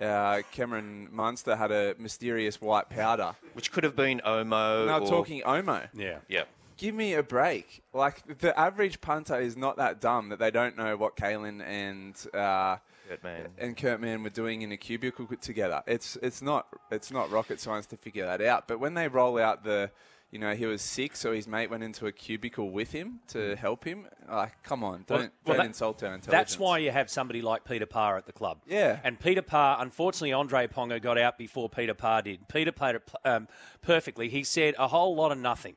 uh, 0.00 0.42
Cameron 0.52 1.08
Munster 1.10 1.56
had 1.56 1.72
a 1.72 1.94
mysterious 1.98 2.60
white 2.60 2.88
powder. 2.88 3.34
Which 3.54 3.72
could 3.72 3.84
have 3.84 3.96
been 3.96 4.20
Omo. 4.24 4.86
Now 4.86 5.00
or, 5.00 5.08
talking 5.08 5.42
Omo. 5.42 5.88
Yeah. 5.94 6.18
Yeah. 6.28 6.44
Give 6.76 6.94
me 6.94 7.14
a 7.14 7.24
break. 7.24 7.82
Like 7.92 8.38
the 8.38 8.58
average 8.58 9.00
punter 9.00 9.40
is 9.40 9.56
not 9.56 9.78
that 9.78 10.00
dumb 10.00 10.28
that 10.28 10.38
they 10.38 10.52
don't 10.52 10.76
know 10.76 10.96
what 10.96 11.16
Kalyn 11.16 11.60
and 11.60 12.14
uh, 12.32 12.76
Kurt 13.08 13.24
Mann. 13.24 13.48
and 13.58 13.76
Kurt 13.76 14.00
Mann 14.00 14.22
were 14.22 14.30
doing 14.30 14.62
in 14.62 14.70
a 14.70 14.76
cubicle 14.76 15.26
together. 15.40 15.82
It's 15.88 16.16
it's 16.22 16.40
not 16.40 16.68
it's 16.92 17.10
not 17.10 17.32
rocket 17.32 17.58
science 17.58 17.86
to 17.86 17.96
figure 17.96 18.26
that 18.26 18.40
out. 18.40 18.68
But 18.68 18.78
when 18.78 18.94
they 18.94 19.08
roll 19.08 19.38
out 19.38 19.64
the, 19.64 19.90
you 20.30 20.38
know, 20.38 20.54
he 20.54 20.66
was 20.66 20.82
sick, 20.82 21.16
so 21.16 21.32
his 21.32 21.48
mate 21.48 21.70
went 21.70 21.82
into 21.82 22.06
a 22.06 22.12
cubicle 22.12 22.70
with 22.70 22.92
him 22.92 23.20
to 23.28 23.56
help 23.56 23.84
him. 23.84 24.06
Like, 24.30 24.62
come 24.62 24.84
on, 24.84 25.04
don't 25.06 25.18
Well- 25.18 25.18
well, 25.20 25.30
don't 25.46 25.56
that- 25.58 25.66
insult 25.66 26.02
our 26.02 26.14
intelligence. 26.14 26.30
That's 26.30 26.58
why 26.58 26.78
you 26.78 26.90
have 26.90 27.08
somebody 27.08 27.40
like 27.40 27.64
Peter 27.64 27.86
Parr 27.86 28.18
at 28.18 28.26
the 28.26 28.32
club. 28.32 28.58
Yeah. 28.66 29.00
And 29.04 29.18
Peter 29.18 29.40
Parr, 29.42 29.78
unfortunately, 29.80 30.32
Andre 30.34 30.66
Ponga 30.66 31.00
got 31.00 31.16
out 31.18 31.38
before 31.38 31.70
Peter 31.70 31.94
Parr 31.94 32.20
did. 32.22 32.46
Peter 32.48 32.72
played 32.72 32.96
it 32.96 33.10
um, 33.24 33.48
perfectly. 33.80 34.28
He 34.28 34.44
said 34.44 34.74
a 34.78 34.88
whole 34.88 35.14
lot 35.16 35.32
of 35.32 35.38
nothing. 35.38 35.76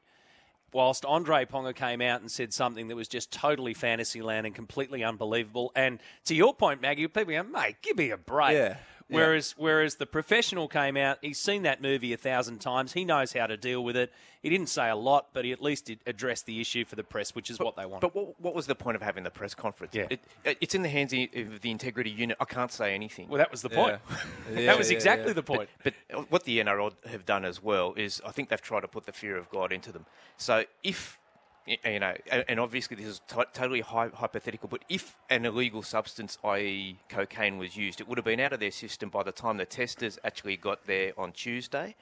Whilst 0.74 1.04
Andre 1.04 1.44
Ponga 1.46 1.76
came 1.76 2.02
out 2.02 2.22
and 2.22 2.32
said 2.32 2.54
something 2.54 2.88
that 2.88 2.96
was 2.96 3.10
just 3.10 3.30
totally 3.32 3.74
fantasy 3.74 4.22
land 4.22 4.46
and 4.46 4.56
completely 4.56 5.04
unbelievable. 5.04 5.72
And 5.76 6.00
to 6.26 6.36
your 6.36 6.54
point, 6.54 6.82
Maggie, 6.82 7.08
people 7.08 7.34
go, 7.34 7.44
mate, 7.44 7.76
give 7.82 7.98
me 7.98 8.12
a 8.12 8.18
break. 8.18 8.54
Yeah. 8.54 8.78
Yeah. 9.12 9.18
Whereas, 9.18 9.54
whereas 9.58 9.96
the 9.96 10.06
professional 10.06 10.68
came 10.70 10.96
out, 10.96 11.18
he's 11.22 11.38
seen 11.38 11.64
that 11.64 11.82
movie 11.82 12.14
a 12.14 12.18
thousand 12.18 12.60
times. 12.60 12.94
He 12.94 13.04
knows 13.06 13.34
how 13.34 13.46
to 13.46 13.58
deal 13.58 13.84
with 13.84 13.98
it. 13.98 14.12
He 14.42 14.50
didn't 14.50 14.70
say 14.70 14.90
a 14.90 14.96
lot, 14.96 15.28
but 15.34 15.44
he 15.46 15.52
at 15.52 15.62
least 15.62 15.86
did 15.86 16.00
address 16.08 16.42
the 16.42 16.60
issue 16.62 16.86
for 16.86 16.96
the 16.96 17.04
press, 17.04 17.36
which 17.36 17.50
is 17.52 17.60
what 17.60 17.76
they 17.76 17.86
want. 17.86 18.02
But 18.02 18.16
what, 18.16 18.40
what 18.42 18.56
was 18.56 18.66
the 18.68 18.74
point 18.74 18.96
of 18.96 19.02
having 19.02 19.24
the 19.24 19.30
press 19.30 19.54
conference? 19.54 19.94
Yeah. 19.94 20.08
It, 20.10 20.20
it- 20.46 20.58
it's 20.62 20.74
in 20.76 20.82
the 20.82 20.90
hands 20.90 21.14
of 21.14 21.62
the 21.62 21.70
integrity 21.72 22.10
unit. 22.10 22.38
I 22.40 22.46
can't 22.46 22.72
say 22.72 22.96
anything. 22.96 23.28
well, 23.28 23.38
that 23.40 23.52
was 23.52 23.62
the 23.62 23.70
point. 23.70 23.98
Yeah, 24.56 24.66
that 24.68 24.78
was 24.78 24.90
yeah, 24.92 24.96
exactly 24.98 25.28
yeah. 25.28 25.34
the 25.34 25.44
point. 25.44 25.70
But 25.84 25.94
uh, 26.14 26.22
what 26.30 26.44
the 26.46 26.60
NRL 26.60 26.94
have 27.08 27.26
done 27.26 27.46
as 27.46 27.62
well 27.62 27.94
is 27.96 28.22
I 28.26 28.32
think 28.32 28.50
they've 28.50 28.62
tried 28.62 28.82
to 28.82 28.88
put 28.88 29.06
the 29.06 29.12
fear 29.14 29.38
of 29.38 29.50
God 29.50 29.72
into 29.72 29.92
them. 29.92 30.06
So 30.38 30.64
if 30.84 31.20
y- 31.20 31.21
you 31.68 32.00
know, 32.00 32.14
and 32.50 32.60
obviously 32.60 32.96
this 32.98 33.06
is 33.06 33.22
to- 33.28 33.48
totally 33.54 33.82
hy- 33.82 34.10
hypothetical, 34.14 34.68
but 34.68 34.84
if 34.90 35.16
an 35.30 35.46
illegal 35.46 35.84
substance, 35.84 36.38
i.e., 36.44 36.98
cocaine, 37.10 37.58
was 37.58 37.78
used, 37.78 38.02
it 38.02 38.08
would 38.08 38.18
have 38.18 38.26
been 38.26 38.40
out 38.40 38.54
of 38.54 38.60
their 38.60 38.72
system 38.72 39.10
by 39.10 39.24
the 39.24 39.32
time 39.32 39.58
the 39.58 39.66
testers 39.66 40.18
actually 40.24 40.58
got 40.58 40.86
there 40.86 41.14
on 41.18 41.32
Tuesday. 41.32 41.96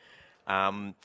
Um, 0.48 0.96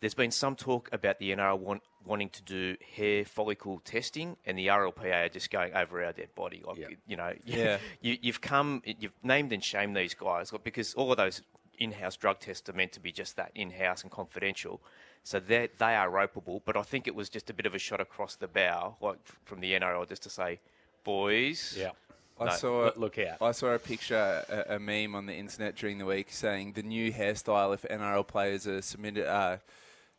there's 0.00 0.14
been 0.14 0.30
some 0.30 0.56
talk 0.56 0.88
about 0.92 1.18
the 1.18 1.30
NRL 1.30 1.58
want, 1.58 1.82
wanting 2.04 2.30
to 2.30 2.42
do 2.42 2.76
hair 2.96 3.24
follicle 3.24 3.80
testing, 3.84 4.36
and 4.46 4.58
the 4.58 4.68
RLPA 4.68 5.26
are 5.26 5.28
just 5.28 5.50
going 5.50 5.74
over 5.74 6.02
our 6.04 6.12
dead 6.12 6.34
body. 6.34 6.62
Like, 6.66 6.78
you 7.06 7.16
know, 7.16 7.32
Yeah. 7.44 7.78
you, 8.00 8.16
you've 8.20 8.40
come, 8.40 8.82
you've 8.84 9.12
named 9.22 9.52
and 9.52 9.62
shamed 9.62 9.96
these 9.96 10.14
guys 10.14 10.52
because 10.64 10.94
all 10.94 11.10
of 11.12 11.18
those 11.18 11.42
in-house 11.78 12.16
drug 12.16 12.40
tests 12.40 12.68
are 12.68 12.72
meant 12.74 12.92
to 12.92 13.00
be 13.00 13.12
just 13.12 13.36
that, 13.36 13.52
in-house 13.54 14.02
and 14.02 14.10
confidential. 14.10 14.80
So 15.22 15.38
they 15.38 15.68
they 15.78 15.94
are 15.96 16.08
ropeable, 16.10 16.62
but 16.64 16.76
I 16.76 16.82
think 16.82 17.06
it 17.06 17.14
was 17.14 17.28
just 17.28 17.50
a 17.50 17.54
bit 17.54 17.66
of 17.66 17.74
a 17.74 17.78
shot 17.78 18.00
across 18.00 18.36
the 18.36 18.48
bow, 18.48 18.96
like 19.00 19.18
from 19.44 19.60
the 19.60 19.72
NRL, 19.72 20.08
just 20.08 20.22
to 20.24 20.30
say, 20.30 20.60
boys, 21.04 21.74
Yeah. 21.76 21.90
I 22.38 22.46
No, 22.46 22.50
saw 22.52 22.84
look- 22.84 22.96
look 22.96 23.18
out. 23.18 23.42
I 23.42 23.52
saw 23.52 23.74
a 23.74 23.78
picture, 23.78 24.44
a, 24.48 24.76
a 24.76 24.78
meme 24.78 25.14
on 25.14 25.26
the 25.26 25.34
internet 25.34 25.76
during 25.76 25.98
the 25.98 26.06
week 26.06 26.28
saying 26.30 26.72
the 26.72 26.82
new 26.82 27.12
hairstyle 27.12 27.74
if 27.74 27.82
NRL 27.82 28.26
players 28.26 28.66
are 28.66 28.80
submitted 28.80 29.26
uh, 29.26 29.30
are 29.32 29.60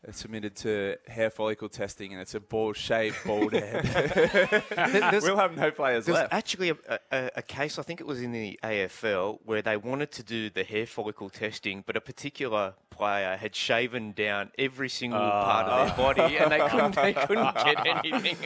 submitted 0.10 0.56
to 0.56 0.96
hair 1.08 1.30
follicle 1.30 1.70
testing, 1.70 2.12
and 2.12 2.22
it's 2.22 2.34
a 2.34 2.40
bald, 2.40 2.76
shaved 2.76 3.18
bald 3.26 3.54
head. 3.54 3.84
There's- 4.76 5.24
we'll 5.24 5.38
have 5.38 5.56
no 5.56 5.70
players 5.72 6.06
There's 6.06 6.18
left. 6.18 6.34
actually 6.34 6.70
a, 6.72 7.00
a, 7.12 7.32
a 7.38 7.42
case, 7.44 7.78
I 7.78 7.84
think 7.84 8.02
it 8.02 8.08
was 8.08 8.22
in 8.22 8.32
the 8.32 8.60
AFL, 8.64 9.40
where 9.46 9.62
they 9.62 9.78
wanted 9.78 10.12
to 10.14 10.24
do 10.24 10.50
the 10.50 10.64
hair 10.64 10.86
follicle 10.88 11.30
testing, 11.30 11.84
but 11.86 11.96
a 11.96 12.02
particular 12.02 12.74
player 12.90 13.38
had 13.38 13.56
shaven 13.56 14.12
down 14.12 14.52
every 14.58 14.90
single 14.90 15.20
part 15.20 15.68
of 15.68 15.88
their 15.88 15.98
body, 15.98 16.38
and 16.38 16.52
they 16.52 16.60
couldn't, 16.68 16.96
they 16.96 17.14
couldn't 17.14 17.56
get 17.64 17.86
anything. 17.88 18.38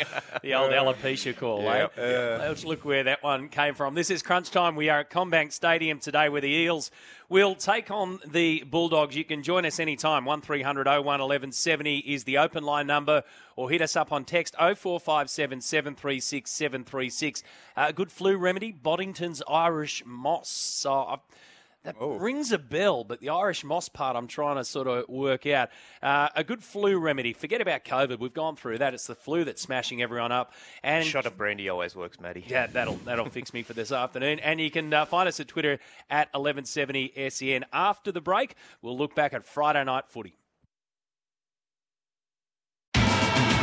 The 0.44 0.54
old 0.56 0.72
alopecia 0.72 1.36
call, 1.36 1.64
Yeah. 1.64 1.88
eh? 1.98 2.38
Let's 2.40 2.64
look 2.66 2.84
where 2.86 3.04
that 3.06 3.24
one 3.24 3.50
came 3.50 3.76
from. 3.76 3.96
This 3.96 4.10
is 4.10 4.22
crunch 4.22 4.52
time. 4.52 4.76
We 4.76 4.90
are 4.90 5.00
at 5.00 5.10
CommBank 5.10 5.52
Stadium 5.54 6.00
today 6.00 6.30
where 6.30 6.42
the 6.42 6.50
Eels 6.52 6.92
will 7.28 7.56
take 7.56 7.90
on 7.90 8.20
the 8.26 8.64
Bulldogs. 8.70 9.16
You 9.16 9.24
can 9.26 9.42
join 9.42 9.66
us 9.66 9.80
anytime. 9.80 10.26
1300 10.26 10.86
01 11.04 11.22
1170 11.46 12.00
is 12.00 12.24
the 12.24 12.38
open 12.38 12.64
line 12.64 12.88
number 12.88 13.24
or 13.56 13.70
hit 13.70 13.82
us 13.82 13.96
up 13.96 14.12
on 14.12 14.26
text 14.26 14.56
0457 14.58 15.62
736 15.62 16.50
736. 16.50 17.44
A 17.78 17.94
good 17.94 18.12
flu 18.12 18.38
remedy, 18.38 18.72
Bonnington's 18.72 19.44
Irish 19.48 20.04
Moss. 20.06 20.86
That 21.84 21.96
rings 22.00 22.52
a 22.52 22.58
bell, 22.58 23.04
but 23.04 23.20
the 23.20 23.30
Irish 23.30 23.64
moss 23.64 23.90
part 23.90 24.16
I'm 24.16 24.26
trying 24.26 24.56
to 24.56 24.66
sort 24.66 24.88
of 24.88 25.08
work 25.08 25.46
out. 25.46 25.70
Uh, 26.02 26.30
a 26.36 26.44
good 26.44 26.64
flu 26.64 26.98
remedy. 26.98 27.32
Forget 27.32 27.62
about 27.62 27.86
COVID. 27.86 28.18
We've 28.18 28.34
gone 28.34 28.56
through 28.56 28.80
that. 28.80 28.96
It's 28.96 29.06
the 29.06 29.14
flu 29.14 29.44
that's 29.44 29.62
smashing 29.62 30.02
everyone 30.02 30.32
up. 30.32 30.54
And 30.82 31.06
Shot 31.06 31.28
of 31.28 31.38
brandy 31.38 31.70
always 31.70 31.96
works, 31.96 32.20
Matty. 32.20 32.44
yeah, 32.48 32.66
that'll 32.66 32.96
that'll 33.06 33.30
fix 33.30 33.54
me 33.54 33.62
for 33.62 33.74
this 33.74 33.92
afternoon. 33.92 34.40
And 34.40 34.60
you 34.60 34.72
can 34.72 34.92
uh, 34.92 35.06
find 35.06 35.30
us 35.30 35.40
at 35.40 35.48
Twitter 35.48 35.78
at 36.10 36.34
1170 36.34 37.30
SEN. 37.30 37.62
E 37.62 37.66
After 37.72 38.12
the 38.12 38.22
break, 38.22 38.56
we'll 38.82 38.98
look 38.98 39.14
back 39.14 39.34
at 39.34 39.46
Friday 39.46 39.84
night 39.84 40.06
footy. 40.10 40.36